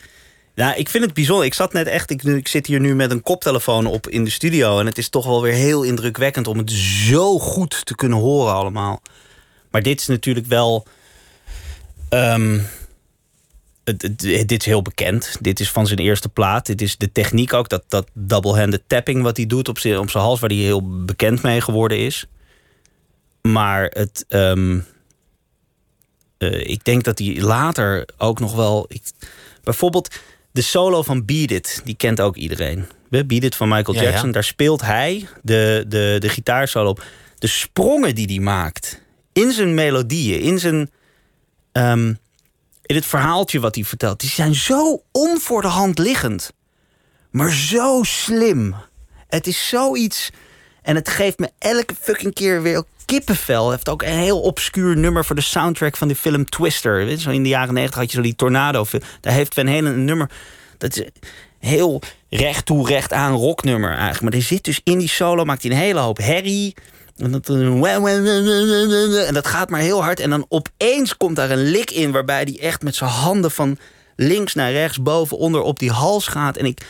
[0.55, 1.47] nou, ik vind het bijzonder.
[1.47, 4.31] Ik zat net echt, ik, ik zit hier nu met een koptelefoon op in de
[4.31, 4.79] studio.
[4.79, 8.55] En het is toch wel weer heel indrukwekkend om het zo goed te kunnen horen
[8.55, 9.03] allemaal.
[9.71, 10.87] Maar dit is natuurlijk wel.
[12.09, 12.59] ehm,
[13.87, 15.37] het, het- dit is heel bekend.
[15.41, 16.67] Dit is van zijn eerste plaat.
[16.67, 20.11] Dit is de techniek ook, dat, dat double-handed tapping wat hij doet op zijn, op
[20.11, 22.27] zijn hals, waar hij heel bekend mee geworden is.
[23.43, 24.25] Maar het.
[24.29, 24.79] ehm,
[26.39, 28.85] eh, ik denk dat hij later ook nog wel.
[28.89, 29.03] Ik,
[29.63, 30.15] bijvoorbeeld
[30.53, 32.85] de solo van Beat It, die kent ook iedereen.
[33.09, 34.09] Beat It van Michael Ja, ja.
[34.09, 37.05] Jackson, daar speelt hij de, de, de gitaarsolo op.
[37.39, 39.01] De sprongen die hij maakt
[39.33, 40.91] in zijn melodieën, in zijn.
[41.73, 42.15] ehm,
[42.87, 46.53] in het verhaaltje wat hij vertelt, die zijn zo on voor de hand liggend.
[47.31, 48.75] Maar zo slim.
[49.29, 50.31] Het is zoiets.
[50.83, 53.63] En het geeft me elke fucking keer weer kippenvel.
[53.63, 57.19] Hij heeft ook een heel obscuur nummer voor de soundtrack van de film Twister.
[57.19, 58.85] Zo in de jaren negentig had je zo die tornado.
[58.85, 59.03] film.
[59.21, 60.31] Daar heeft Van Halen een nummer.
[60.79, 61.09] Dat is
[61.59, 64.23] heel recht toe, recht aan rocknummer eigenlijk.
[64.23, 66.75] Maar er zit dus in die solo, maakt hij een hele hoop herrie.
[67.17, 67.49] En dat,
[69.27, 70.21] en dat gaat maar heel hard.
[70.21, 73.79] En dan opeens komt daar een lik in waarbij hij echt met zijn handen van
[74.17, 76.57] links naar rechts, boven, onder op die hals gaat.
[76.57, 76.87] En ik,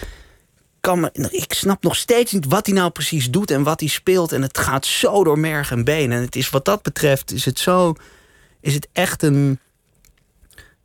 [0.81, 3.89] kan me, ik snap nog steeds niet wat hij nou precies doet en wat hij
[3.89, 4.33] speelt.
[4.33, 6.13] En het gaat zo door merg en been.
[6.13, 7.95] En het is wat dat betreft, is het zo.
[8.61, 9.59] Is het echt een.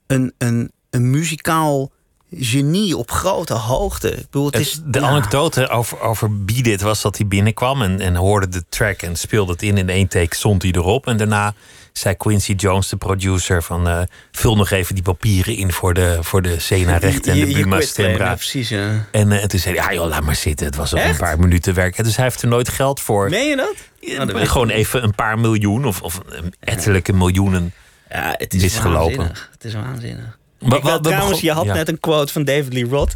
[0.07, 1.91] een, een, een muzikaal
[2.39, 4.09] genie op grote hoogte.
[4.11, 5.07] Ik bedoel, het is, Het- de ja.
[5.07, 9.15] anekdote over, over Beat It was dat hij binnenkwam en, en hoorde de track en
[9.15, 9.77] speelde het in.
[9.77, 11.07] In één take stond hij erop.
[11.07, 11.53] En daarna
[11.93, 14.01] zei Quincy Jones, de producer, van eh,
[14.31, 17.81] vul nog even die papieren in voor de, voor de Sena recht en de Buma
[17.81, 18.25] Stemra.
[18.25, 19.07] ja, precies, ja.
[19.11, 20.65] En, eh, en toen zei hij, ja joh, laat maar zitten.
[20.65, 21.97] Het was al een paar minuten werk.
[21.97, 23.29] En dus hij heeft er nooit geld voor.
[23.29, 23.75] Meen je dat?
[23.99, 27.73] Ja, Nou, dat gewoon even een paar miljoen of, of een ettelijke miljoenen.
[28.09, 29.17] Ja, het is misgelopen.
[29.17, 29.49] waanzinnig.
[29.51, 30.39] Het is waanzinnig.
[30.61, 31.73] Wa- Ik wil wa- we trouwens, je had ja.
[31.73, 33.13] net een quote van David Lee Roth.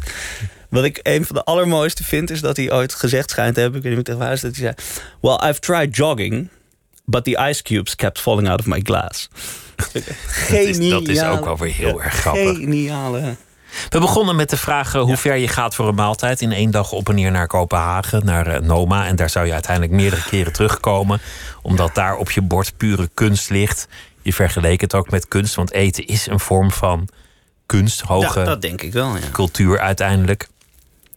[0.70, 3.78] Wat ik een van de allermooiste vind, is dat hij ooit gezegd schijnt te hebben.
[3.78, 4.74] Ik weet niet meer waar is dat hij zei.
[5.20, 6.48] Well, I've tried jogging,
[7.04, 9.28] but the ice cubes kept falling out of my glass.
[10.26, 11.00] Geniaal.
[11.00, 12.56] dat is ook wel weer heel erg grappig.
[12.56, 13.36] Geniale.
[13.88, 16.40] We begonnen met de vraag hoe ver je gaat voor een maaltijd.
[16.40, 19.06] In één dag op en neer naar Kopenhagen, naar eh, Noma.
[19.06, 21.20] En daar zou je uiteindelijk meerdere keren terugkomen.
[21.62, 23.88] Omdat daar op je bord pure kunst ligt.
[24.22, 27.08] Je vergeleek het ook met kunst, want eten is een vorm van
[27.66, 28.00] kunst.
[28.00, 29.30] Hoge dat denk ik wel, ja.
[29.32, 30.48] cultuur uiteindelijk.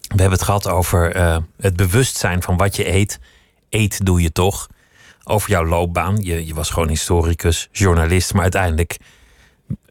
[0.02, 3.20] We hebben het gehad over eh, het bewustzijn van wat je eet.
[3.70, 4.68] Eet doe je toch.
[5.24, 6.18] Over jouw loopbaan.
[6.22, 8.98] Je, je was gewoon historicus, journalist, maar uiteindelijk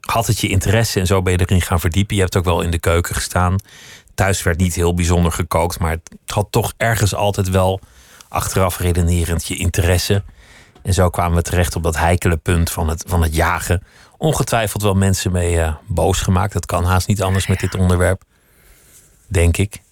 [0.01, 2.17] had het je interesse en zo ben je erin gaan verdiepen.
[2.17, 3.57] Je hebt ook wel in de keuken gestaan.
[4.15, 7.81] Thuis werd niet heel bijzonder gekookt, maar het had toch ergens altijd wel
[8.29, 10.23] achteraf redenerend je interesse.
[10.83, 13.83] En zo kwamen we terecht op dat heikele punt van het, van het jagen.
[14.19, 16.53] Ongetwijfeld wel mensen mee eh, boos gemaakt.
[16.53, 18.23] Dat kan haast niet anders met dit onderwerp.
[19.27, 19.83] Denk ik.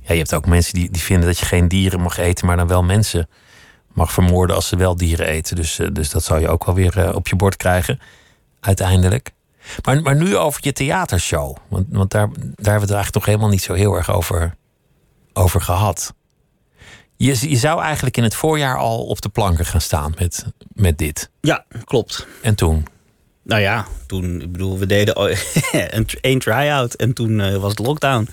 [0.00, 2.56] Ja, je hebt ook mensen die, die vinden dat je geen dieren mag eten, maar
[2.56, 3.28] dan wel mensen
[3.92, 5.56] mag vermoorden als ze wel dieren eten.
[5.56, 8.00] Dus, eh, dus dat zou je ook wel weer eh, op je bord krijgen,
[8.60, 9.30] uiteindelijk.
[9.84, 11.56] Maar, maar nu over je theatershow.
[11.68, 14.54] Want, want daar, daar hebben we het eigenlijk toch helemaal niet zo heel erg over,
[15.32, 16.14] over gehad.
[17.16, 20.98] Je, je zou eigenlijk in het voorjaar al op de planken gaan staan met, met
[20.98, 21.30] dit.
[21.40, 22.26] Ja, klopt.
[22.42, 22.86] En toen?
[23.50, 25.22] Nou ja, toen, ik bedoel, we deden
[25.96, 28.28] een, een try-out en toen eh, was het lockdown.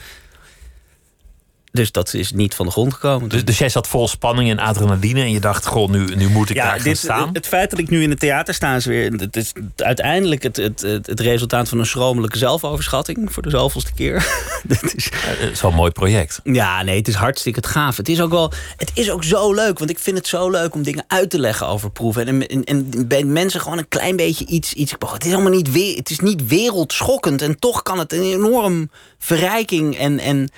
[1.77, 3.29] Dus dat is niet van de grond gekomen.
[3.29, 6.49] Dus, dus jij zat vol spanning en adrenaline en je dacht, goh, nu, nu moet
[6.49, 7.29] ik daar gaan dit, staan.
[7.33, 9.11] Het feit dat ik nu in het theater sta is weer.
[9.11, 13.93] Het is uiteindelijk het, het, het, het resultaat van een schromelijke zelfoverschatting voor de zoveelste
[13.93, 14.27] keer.
[14.63, 16.39] dat is, Het is wel een mooi project.
[16.43, 17.97] ja, nee, het is hartstikke het gaaf.
[17.97, 18.51] Het is ook wel.
[18.77, 21.39] Het is ook zo leuk, want ik vind het zo leuk om dingen uit te
[21.39, 22.27] leggen over proeven.
[22.27, 24.73] En, en, en bij mensen gewoon een klein beetje iets.
[24.73, 27.41] iets het is allemaal niet, weer, het is niet wereldschokkend.
[27.41, 30.19] En toch kan het een enorm verrijking en.
[30.19, 30.49] en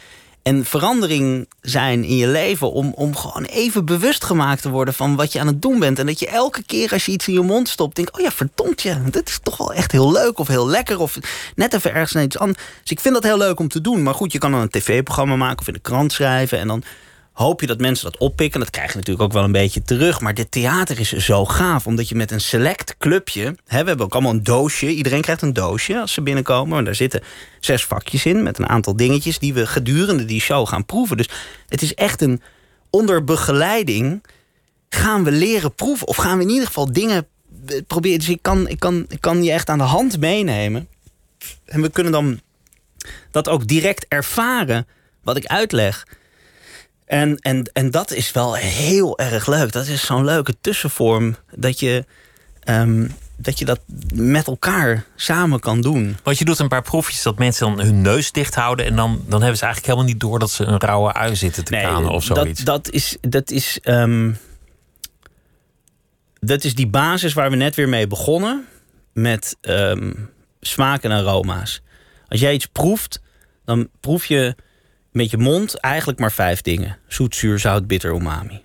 [0.49, 5.15] en verandering zijn in je leven om, om gewoon even bewust gemaakt te worden van
[5.15, 5.99] wat je aan het doen bent.
[5.99, 8.31] En dat je elke keer als je iets in je mond stopt, denkt: oh ja,
[8.31, 10.99] verdomd je, dit is toch wel echt heel leuk of heel lekker.
[10.99, 11.17] Of
[11.55, 12.63] net even ergens naar iets anders.
[12.81, 14.03] Dus ik vind dat heel leuk om te doen.
[14.03, 16.59] Maar goed, je kan dan een tv-programma maken of in de krant schrijven.
[16.59, 16.83] En dan
[17.39, 18.59] hoop je dat mensen dat oppikken.
[18.59, 20.19] Dat krijg je natuurlijk ook wel een beetje terug.
[20.19, 23.43] Maar dit theater is zo gaaf, omdat je met een select clubje...
[23.43, 24.87] Hè, we hebben ook allemaal een doosje.
[24.87, 26.77] Iedereen krijgt een doosje als ze binnenkomen.
[26.77, 27.23] En daar zitten
[27.59, 29.39] zes vakjes in met een aantal dingetjes...
[29.39, 31.17] die we gedurende die show gaan proeven.
[31.17, 31.29] Dus
[31.67, 32.41] het is echt een...
[32.89, 34.23] Onder begeleiding
[34.89, 36.07] gaan we leren proeven.
[36.07, 37.27] Of gaan we in ieder geval dingen
[37.87, 38.19] proberen.
[38.19, 40.87] Dus ik kan, ik kan, ik kan je echt aan de hand meenemen.
[41.65, 42.39] En we kunnen dan
[43.31, 44.87] dat ook direct ervaren
[45.23, 46.05] wat ik uitleg...
[47.09, 49.71] En, en, en dat is wel heel erg leuk.
[49.71, 52.05] Dat is zo'n leuke tussenvorm dat je,
[52.63, 53.79] um, dat je dat
[54.13, 56.17] met elkaar samen kan doen.
[56.23, 58.85] Want je doet een paar proefjes dat mensen dan hun neus dicht houden...
[58.85, 61.63] en dan, dan hebben ze eigenlijk helemaal niet door dat ze een rauwe ui zitten
[61.63, 62.63] te nee, kranen of zoiets.
[62.63, 64.37] Dat, dat is, dat, is, um,
[66.39, 68.65] dat is die basis waar we net weer mee begonnen...
[69.13, 70.29] met um,
[70.61, 71.81] smaak en aroma's.
[72.27, 73.21] Als jij iets proeft,
[73.65, 74.55] dan proef je
[75.19, 76.97] met je mond eigenlijk maar vijf dingen.
[77.07, 78.61] Zoet, zuur, zout, bitter, umami.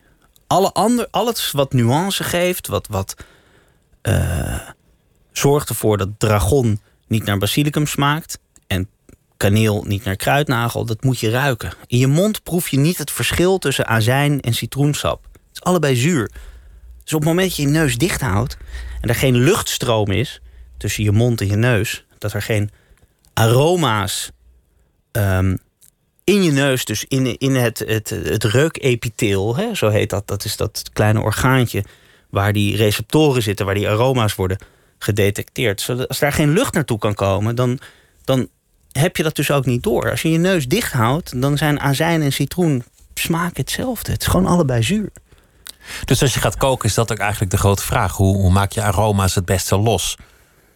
[0.47, 3.17] Alle ander, alles wat nuance geeft, wat, wat
[4.03, 4.69] uh,
[5.33, 8.39] zorgt ervoor dat dragon niet naar basilicum smaakt...
[8.67, 8.89] en
[9.37, 11.73] kaneel niet naar kruidnagel, dat moet je ruiken.
[11.87, 15.25] In je mond proef je niet het verschil tussen azijn en citroensap.
[15.33, 16.31] Het is allebei zuur.
[17.03, 18.57] Dus op het moment dat je je neus dicht houdt...
[19.01, 20.41] en er geen luchtstroom is
[20.77, 22.05] tussen je mond en je neus...
[22.19, 22.71] dat er geen
[23.33, 24.31] aroma's...
[25.13, 25.59] Um,
[26.25, 30.27] in je neus, dus in, in het, het, het reukepitheel, hè, zo heet dat.
[30.27, 31.85] Dat is dat kleine orgaantje
[32.31, 34.59] waar die receptoren zitten, waar die aroma's worden
[34.99, 35.81] gedetecteerd.
[35.81, 37.79] Zodat als daar geen lucht naartoe kan komen, dan,
[38.25, 38.49] dan
[38.93, 40.11] heb je dat dus ook niet door.
[40.11, 44.13] Als je je neus dicht houdt, dan zijn azijn en citroen smaak hetzelfde.
[44.13, 45.11] Het is gewoon allebei zuur.
[46.05, 48.17] Dus als je gaat koken, is dat ook eigenlijk de grote vraag.
[48.17, 50.17] Hoe, hoe maak je aroma's het beste los?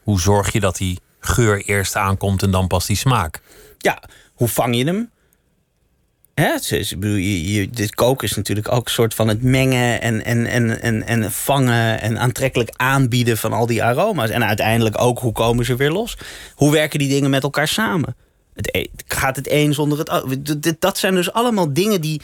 [0.02, 3.40] Hoe zorg je dat die geur eerst aankomt en dan pas die smaak?
[3.78, 4.02] Ja,
[4.34, 5.10] hoe vang je hem?
[6.38, 6.54] Hè?
[6.98, 10.82] Je, je, dit koken is natuurlijk ook een soort van het mengen en, en, en,
[10.82, 14.30] en, en vangen en aantrekkelijk aanbieden van al die aroma's.
[14.30, 16.16] En uiteindelijk ook hoe komen ze weer los?
[16.54, 18.16] Hoe werken die dingen met elkaar samen?
[18.54, 20.76] Het, e- gaat het een zonder het?
[20.78, 22.20] Dat zijn dus allemaal dingen die,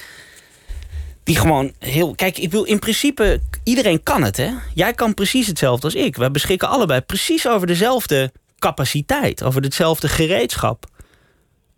[1.23, 2.15] die gewoon heel.
[2.15, 4.51] Kijk, ik wil in principe, iedereen kan het, hè?
[4.75, 6.17] Jij kan precies hetzelfde als ik.
[6.17, 10.87] We beschikken allebei precies over dezelfde capaciteit, over hetzelfde gereedschap.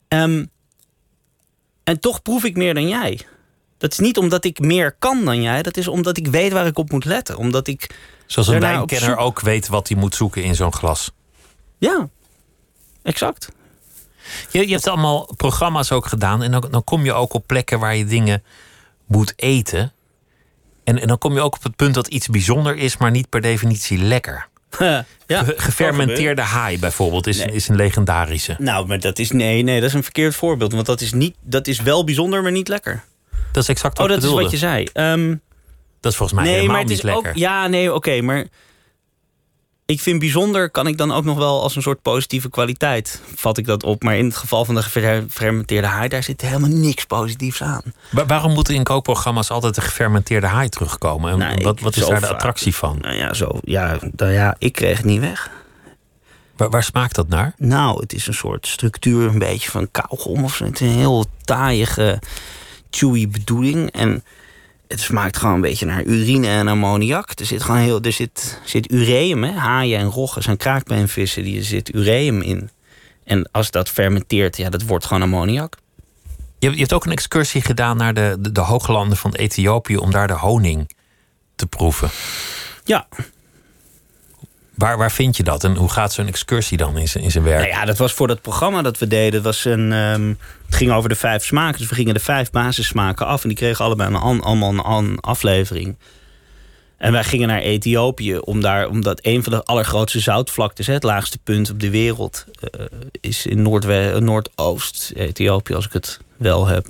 [0.08, 0.50] Um,
[1.86, 3.20] en toch proef ik meer dan jij.
[3.78, 5.62] Dat is niet omdat ik meer kan dan jij.
[5.62, 7.36] Dat is omdat ik weet waar ik op moet letten.
[7.36, 7.96] Omdat ik.
[8.26, 9.20] Zoals een wijnkenner zoek...
[9.20, 11.10] ook weet wat hij moet zoeken in zo'n glas.
[11.78, 12.08] Ja,
[13.02, 13.52] exact.
[14.50, 16.42] Je, je hebt allemaal programma's ook gedaan.
[16.42, 18.42] En dan, dan kom je ook op plekken waar je dingen
[19.06, 19.92] moet eten.
[20.84, 23.28] En, en dan kom je ook op het punt dat iets bijzonder is, maar niet
[23.28, 24.48] per definitie lekker.
[25.26, 27.54] Ja, Gefermenteerde haai bijvoorbeeld is, nee.
[27.54, 28.54] is een legendarische.
[28.58, 30.72] Nou, maar dat is nee, nee, dat is een verkeerd voorbeeld.
[30.72, 33.04] Want dat is, niet, dat is wel bijzonder, maar niet lekker.
[33.52, 34.88] Dat is exact wat oh, dat is wat je zei.
[34.94, 35.40] Um,
[36.00, 37.30] dat is volgens mij nee, helemaal maar het niet is lekker.
[37.30, 38.46] Ook, ja, nee, oké, okay, maar
[39.86, 43.58] ik vind bijzonder kan ik dan ook nog wel als een soort positieve kwaliteit vat
[43.58, 44.02] ik dat op.
[44.02, 47.82] Maar in het geval van de gefermenteerde haai, daar zit helemaal niks positiefs aan.
[48.26, 51.32] Waarom moeten in kookprogramma's altijd de gefermenteerde haai terugkomen?
[51.32, 52.98] En nou, wat, wat is daar de attractie van?
[53.00, 55.50] Nou ja, zo, ja, nou ja, ik kreeg het niet weg.
[56.56, 57.54] Waar, waar, smaakt dat naar?
[57.56, 60.64] Nou, het is een soort structuur, een beetje van kauwgom of zo.
[60.64, 62.22] Het is een heel taaiige,
[62.90, 63.90] chewy bedoeling.
[63.90, 64.24] En
[64.88, 67.38] het smaakt gewoon een beetje naar urine en ammoniak.
[67.38, 69.52] Er zit gewoon heel, er zit, zit ureum, hè?
[69.52, 72.70] haaien en roggen zijn kraakbeenvissen, die er zit ureum in.
[73.24, 75.76] En als dat fermenteert, ja, dat wordt gewoon ammoniak.
[76.58, 80.10] Je, je hebt ook een excursie gedaan naar de, de, de hooglanden van Ethiopië om
[80.10, 80.90] daar de honing
[81.54, 82.10] te proeven.
[82.84, 83.08] Ja.
[84.76, 87.44] Waar, waar vind je dat en hoe gaat zo'n excursie dan in zijn, in zijn
[87.44, 87.58] werk?
[87.58, 89.32] Nou ja, dat was voor dat programma dat we deden.
[89.32, 91.78] Dat was een, um, het ging over de vijf smaken.
[91.78, 93.42] Dus we gingen de vijf basissmaken af.
[93.42, 95.96] En die kregen allebei een, allemaal een aflevering.
[96.96, 98.38] En wij gingen naar Ethiopië.
[98.38, 102.86] Om daar, omdat een van de allergrootste zoutvlaktes, het laagste punt op de wereld, uh,
[103.20, 103.62] is in
[104.18, 106.86] Noordoost Ethiopië, als ik het wel heb.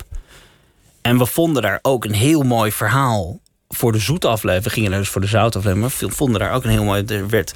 [1.03, 4.73] En we vonden daar ook een heel mooi verhaal voor de zoete aflevering.
[4.73, 5.99] Gingen daar dus voor de zoute aflevering.
[6.01, 7.05] Maar vonden daar ook een heel mooi...
[7.05, 7.55] Er werd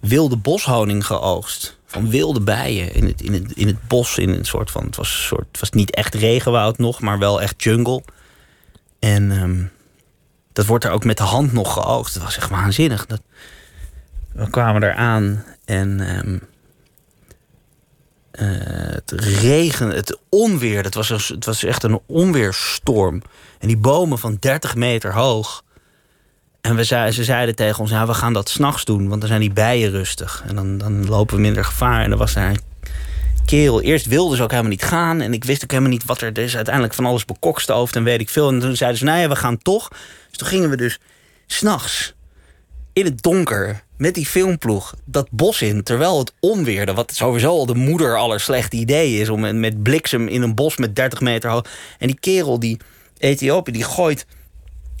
[0.00, 1.78] wilde boshoning geoogst.
[1.86, 4.18] Van wilde bijen in het, in het, in het bos.
[4.18, 7.40] In een soort van, het, was een soort, was niet echt regenwoud nog, maar wel
[7.40, 8.02] echt jungle.
[8.98, 9.64] En ehm,
[10.52, 12.14] dat wordt er ook met de hand nog geoogst.
[12.14, 13.06] Dat was echt waanzinnig.
[13.06, 13.20] Dat,
[14.32, 16.38] we kwamen daar aan en ehm,
[18.30, 20.84] eh, het regen, het onweer.
[20.84, 23.22] Het was, het was echt een onweerstorm.
[23.62, 25.64] En die bomen van 30 meter hoog.
[26.60, 29.40] En we ze zeiden tegen ons, ja, we gaan dat s'nachts doen, want dan zijn
[29.40, 30.44] die bijen rustig.
[30.46, 32.04] En dan, dan lopen we minder gevaar.
[32.04, 32.60] En er was daar een
[33.46, 33.80] kerel.
[33.80, 35.20] Eerst wilde ze ook helemaal niet gaan.
[35.20, 36.38] En ik wist ook helemaal niet wat er...
[36.38, 38.48] Is uiteindelijk van alles bekokstoofd en weet ik veel.
[38.48, 39.88] En toen zeiden ze, nou ja, we gaan toch.
[40.28, 40.98] Dus toen gingen we dus
[41.46, 42.14] s'nachts
[42.92, 45.82] in het donker met die filmploeg dat bos in.
[45.82, 49.28] Terwijl het onweerde, wat sowieso al de moeder aller slechte idee is...
[49.28, 51.64] om met bliksem in een bos met 30 meter hoog...
[51.98, 52.78] En die kerel, die
[53.22, 54.26] Ethiopië, die gooit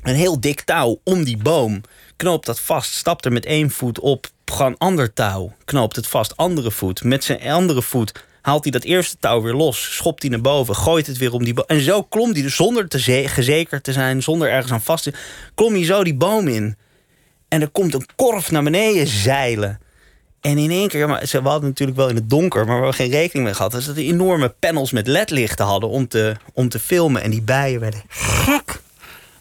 [0.02, 1.80] een heel dik touw om die boom.
[2.16, 4.26] Knoopt dat vast, stapt er met één voet op.
[4.44, 7.04] Gewoon ander touw, knoopt het vast, andere voet.
[7.04, 8.12] Met zijn andere voet
[8.42, 9.94] haalt hij dat eerste touw weer los.
[9.94, 11.64] Schopt hij naar boven, gooit het weer om die boom.
[11.66, 15.12] En zo klom hij, dus zonder te gezekerd te zijn, zonder ergens aan vast te
[15.54, 16.76] klom hij zo die boom in.
[17.48, 19.80] En er komt een korf naar beneden zeilen.
[20.42, 22.94] En in één keer, maar ze hadden natuurlijk wel in het donker, maar we hebben
[22.94, 23.72] geen rekening mee gehad.
[23.72, 27.22] Dus dat die enorme panels met ledlichten hadden om te, om te filmen.
[27.22, 28.80] En die bijen werden gek.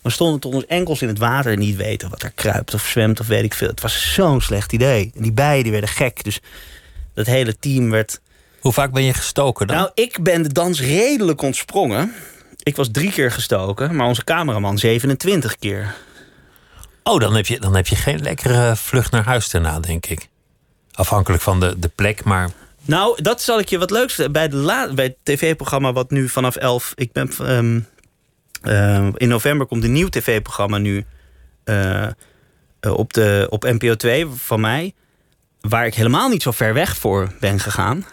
[0.01, 2.87] We stonden tot ons enkels in het water en niet weten wat er kruipt of
[2.87, 3.67] zwemt of weet ik veel.
[3.67, 5.11] Het was zo'n slecht idee.
[5.15, 6.23] En die bijen die werden gek.
[6.23, 6.39] Dus
[7.13, 8.21] dat hele team werd.
[8.59, 9.75] Hoe vaak ben je gestoken dan?
[9.75, 12.13] Nou, ik ben de dans redelijk ontsprongen.
[12.63, 15.95] Ik was drie keer gestoken, maar onze cameraman 27 keer.
[17.03, 20.29] Oh, dan heb je, dan heb je geen lekkere vlucht naar huis daarna, denk ik.
[20.93, 22.49] Afhankelijk van de, de plek, maar.
[22.85, 24.31] Nou, dat zal ik je wat leuks.
[24.31, 26.93] Bij, de bij het tv-programma wat nu vanaf 11.
[26.95, 27.31] Ik ben.
[27.39, 27.79] Ehm,
[28.63, 31.05] uh, in november komt een nieuw tv-programma nu
[31.65, 32.07] uh,
[32.79, 34.93] op, de, op NPO 2 van mij.
[35.61, 38.05] Waar ik helemaal niet zo ver weg voor ben gegaan.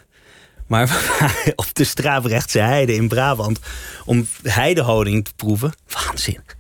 [0.67, 1.01] Maar
[1.55, 3.61] op de Strabrechtse heide in Brabant.
[4.05, 5.73] Om heidehoning te proeven.
[5.89, 6.57] Waanzinnig.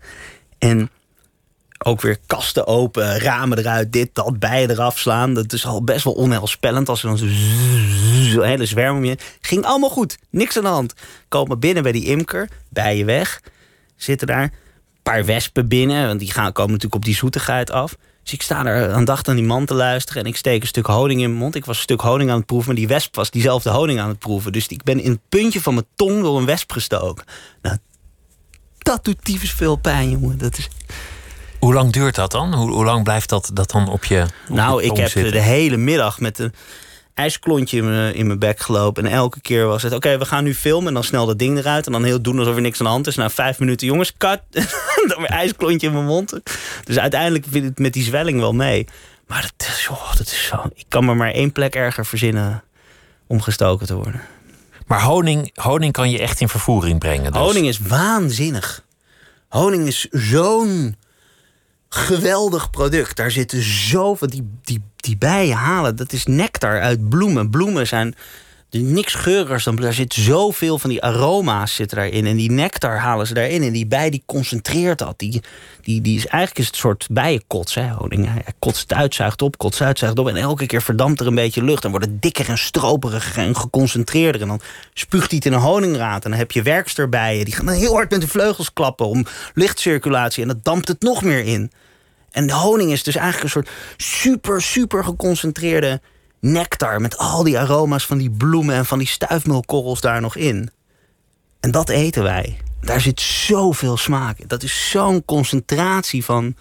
[0.59, 0.91] En
[1.89, 5.34] ook weer kasten open, ramen eruit, dit, dat, bijen eraf slaan.
[5.34, 9.18] Dat is al best wel onheilspellend als er dan zo'n hele zwerm om je...
[9.41, 10.95] Ging allemaal goed, niks aan de hand.
[11.28, 13.41] Komen binnen bij die imker, bijen weg
[13.97, 14.43] zitten daar.
[14.43, 14.53] Een
[15.03, 17.97] paar wespen binnen, want die gaan, komen natuurlijk op die zoetigheid af.
[18.22, 20.22] Dus ik sta er aandachtig aan die man te luisteren...
[20.22, 21.55] en ik steek een stuk honing in mijn mond.
[21.55, 22.66] Ik was een stuk honing aan het proeven...
[22.66, 24.53] maar die wesp was diezelfde honing aan het proeven.
[24.53, 27.24] Dus ik ben in het puntje van mijn tong door een wesp gestoken.
[27.62, 27.76] Nou,
[28.78, 30.39] dat doet tyfus veel pijn, jongen.
[30.39, 30.68] Dat is...
[31.59, 32.55] Hoe lang duurt dat dan?
[32.55, 35.33] Hoe, hoe lang blijft dat, dat dan op je op Nou, je ik heb zitten?
[35.33, 36.53] de hele middag met een
[37.15, 37.79] ijsklontje
[38.15, 39.07] in mijn, bek gelopen.
[39.07, 40.89] En elke keer was het, oké, we gaan nu filmen.
[40.89, 41.87] En dan snel dat ding eruit.
[41.87, 43.17] En dan heel doen alsof er niks aan de hand is.
[43.17, 44.41] Na vijf minuten, jongens, cut.
[45.09, 46.41] dan weer ijsklontje in mijn mond.
[46.85, 48.87] Dus uiteindelijk vind ik het met die zwelling wel mee.
[49.27, 50.63] Maar dat is, oh, dat is zo...
[50.75, 52.63] Ik kan me maar één plek erger verzinnen
[53.27, 54.21] om gestoken te worden.
[54.87, 57.33] Maar honing, honing kan je echt in vervoering brengen.
[57.33, 57.41] Dus.
[57.41, 58.85] Honing is waanzinnig.
[59.49, 60.97] Honing is zo'n
[61.89, 63.16] geweldig product.
[63.16, 64.28] Daar zitten zoveel...
[64.28, 67.51] Die, die, die bijen halen, dat is nectar uit bloemen.
[67.51, 68.14] Bloemen zijn
[68.71, 69.77] niks geurigers dan...
[69.77, 72.27] Daar zit zoveel van die aroma's zitten daarin.
[72.27, 73.62] En die nectar halen ze daarin.
[73.62, 75.19] En die bij die concentreert dat.
[75.19, 75.43] Die,
[75.83, 78.27] die, die is, eigenlijk is het een soort bijenkots, hè, honing.
[78.27, 80.29] Hij kotst het uit, zuigt op, kotst uit, zuigt op.
[80.29, 81.85] En elke keer verdampt er een beetje lucht.
[81.85, 84.41] En wordt het dikker en stroperiger en geconcentreerder.
[84.41, 84.61] En dan
[84.95, 86.25] spuugt hij het in een honingraad.
[86.25, 87.45] En dan heb je werksterbijen.
[87.45, 90.43] Die gaan dan heel hard met de vleugels klappen om lichtcirculatie.
[90.43, 91.73] En dat dampt het nog meer in.
[92.31, 96.01] En de honing is dus eigenlijk een soort super, super geconcentreerde
[96.41, 97.01] nectar.
[97.01, 100.70] Met al die aroma's van die bloemen en van die stuifmeelkorrels daar nog in.
[101.61, 102.59] En dat eten wij.
[102.80, 104.49] Daar zit zoveel smaak in.
[104.49, 106.57] Dat is zo'n concentratie van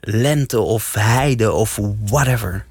[0.00, 2.66] lente of heide of whatever.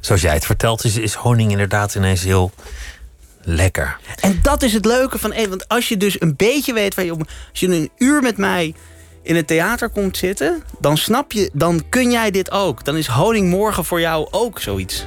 [0.00, 2.52] Zoals jij het vertelt, is, is honing inderdaad ineens heel
[3.42, 3.96] lekker.
[4.20, 5.48] En dat is het leuke van eten.
[5.48, 7.20] Want als je dus een beetje weet waar je op.
[7.50, 8.74] Als je een uur met mij
[9.24, 12.84] in het theater komt zitten, dan snap je, dan kun jij dit ook.
[12.84, 15.06] Dan is honing morgen voor jou ook zoiets.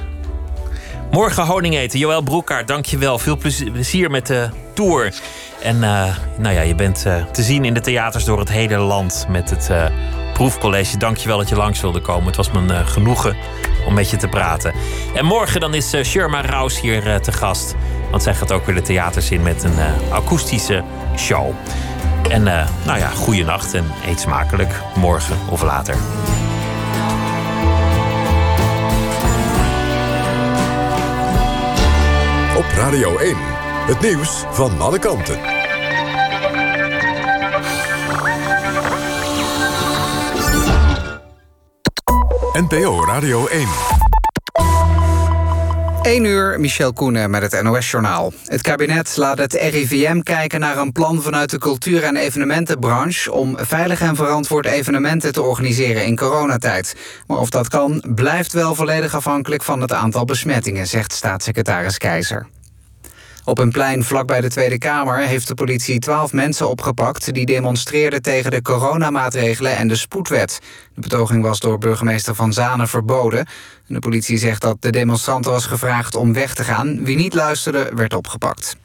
[1.10, 1.98] Morgen honing eten.
[1.98, 3.18] Joël Broekaart, dankjewel.
[3.18, 5.14] Veel plezier met de tour.
[5.62, 8.76] En uh, nou ja, je bent uh, te zien in de theaters door het hele
[8.76, 9.84] land met het uh,
[10.32, 10.96] proefcollege.
[10.96, 12.26] Dankjewel dat je langs wilde komen.
[12.26, 13.36] Het was me genoegen
[13.86, 14.74] om met je te praten.
[15.14, 17.74] En morgen dan is Sherma Raus hier te gast.
[18.10, 19.78] Want zij gaat ook weer de theaters in met een
[20.10, 20.84] akoestische
[21.16, 21.54] show.
[22.28, 25.94] En eh, nou ja, goeienacht en eet smakelijk morgen of later.
[32.56, 33.36] Op Radio 1,
[33.86, 35.38] het nieuws van alle kanten.
[42.52, 43.87] NPO Radio 1.
[46.02, 48.32] 1 uur, Michel Koenen met het NOS-journaal.
[48.44, 53.32] Het kabinet laat het RIVM kijken naar een plan vanuit de cultuur- en evenementenbranche...
[53.32, 56.96] om veilig en verantwoord evenementen te organiseren in coronatijd.
[57.26, 60.86] Maar of dat kan, blijft wel volledig afhankelijk van het aantal besmettingen...
[60.86, 62.46] zegt staatssecretaris Keizer.
[63.48, 67.34] Op een plein vlakbij de Tweede Kamer heeft de politie twaalf mensen opgepakt...
[67.34, 70.58] die demonstreerden tegen de coronamaatregelen en de spoedwet.
[70.94, 73.46] De betoging was door burgemeester Van Zanen verboden.
[73.86, 77.04] De politie zegt dat de demonstranten was gevraagd om weg te gaan.
[77.04, 78.76] Wie niet luisterde, werd opgepakt.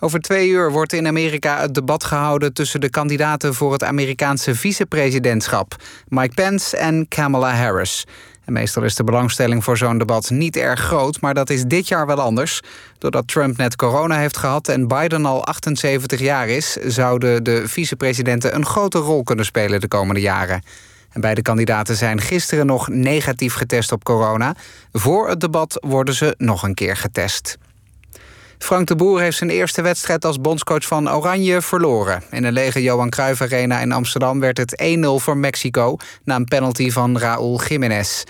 [0.00, 4.54] Over twee uur wordt in Amerika het debat gehouden tussen de kandidaten voor het Amerikaanse
[4.54, 5.76] vicepresidentschap,
[6.08, 8.06] Mike Pence en Kamala Harris.
[8.44, 12.06] Meestal is de belangstelling voor zo'n debat niet erg groot, maar dat is dit jaar
[12.06, 12.60] wel anders.
[12.98, 18.54] Doordat Trump net corona heeft gehad en Biden al 78 jaar is, zouden de vicepresidenten
[18.54, 20.62] een grote rol kunnen spelen de komende jaren.
[21.12, 24.54] En beide kandidaten zijn gisteren nog negatief getest op corona.
[24.92, 27.58] Voor het debat worden ze nog een keer getest.
[28.58, 32.22] Frank de Boer heeft zijn eerste wedstrijd als bondscoach van Oranje verloren.
[32.30, 35.96] In de lege Johan Cruijff Arena in Amsterdam werd het 1-0 voor Mexico...
[36.24, 38.22] na een penalty van Raúl Jiménez.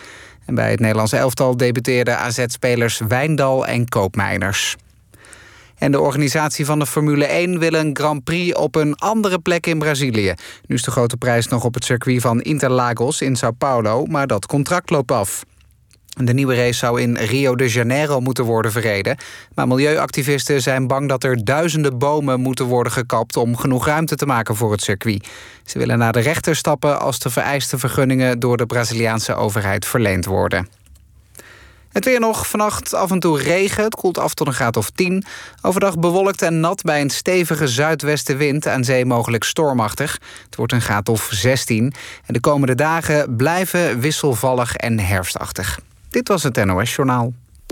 [0.46, 4.76] En bij het Nederlandse elftal debuteerden AZ-spelers Wijndal en Koopmeiners.
[5.78, 9.66] En de organisatie van de Formule 1 wil een Grand Prix op een andere plek
[9.66, 10.34] in Brazilië.
[10.66, 14.26] Nu is de grote prijs nog op het circuit van Interlagos in Sao Paulo, maar
[14.26, 15.44] dat contract loopt af.
[16.14, 19.16] De nieuwe race zou in Rio de Janeiro moeten worden verreden.
[19.54, 23.36] Maar milieuactivisten zijn bang dat er duizenden bomen moeten worden gekapt...
[23.36, 25.28] om genoeg ruimte te maken voor het circuit.
[25.64, 28.38] Ze willen naar de rechter stappen als de vereiste vergunningen...
[28.38, 30.68] door de Braziliaanse overheid verleend worden.
[31.92, 33.84] Het weer nog, vannacht af en toe regen.
[33.84, 35.24] Het koelt af tot een graad of 10.
[35.62, 38.66] Overdag bewolkt en nat bij een stevige zuidwestenwind...
[38.66, 40.20] aan zee mogelijk stormachtig.
[40.44, 41.94] Het wordt een graad of 16.
[42.26, 45.78] En de komende dagen blijven wisselvallig en herfstachtig.
[46.14, 47.32] Dit was het NOS Journaal.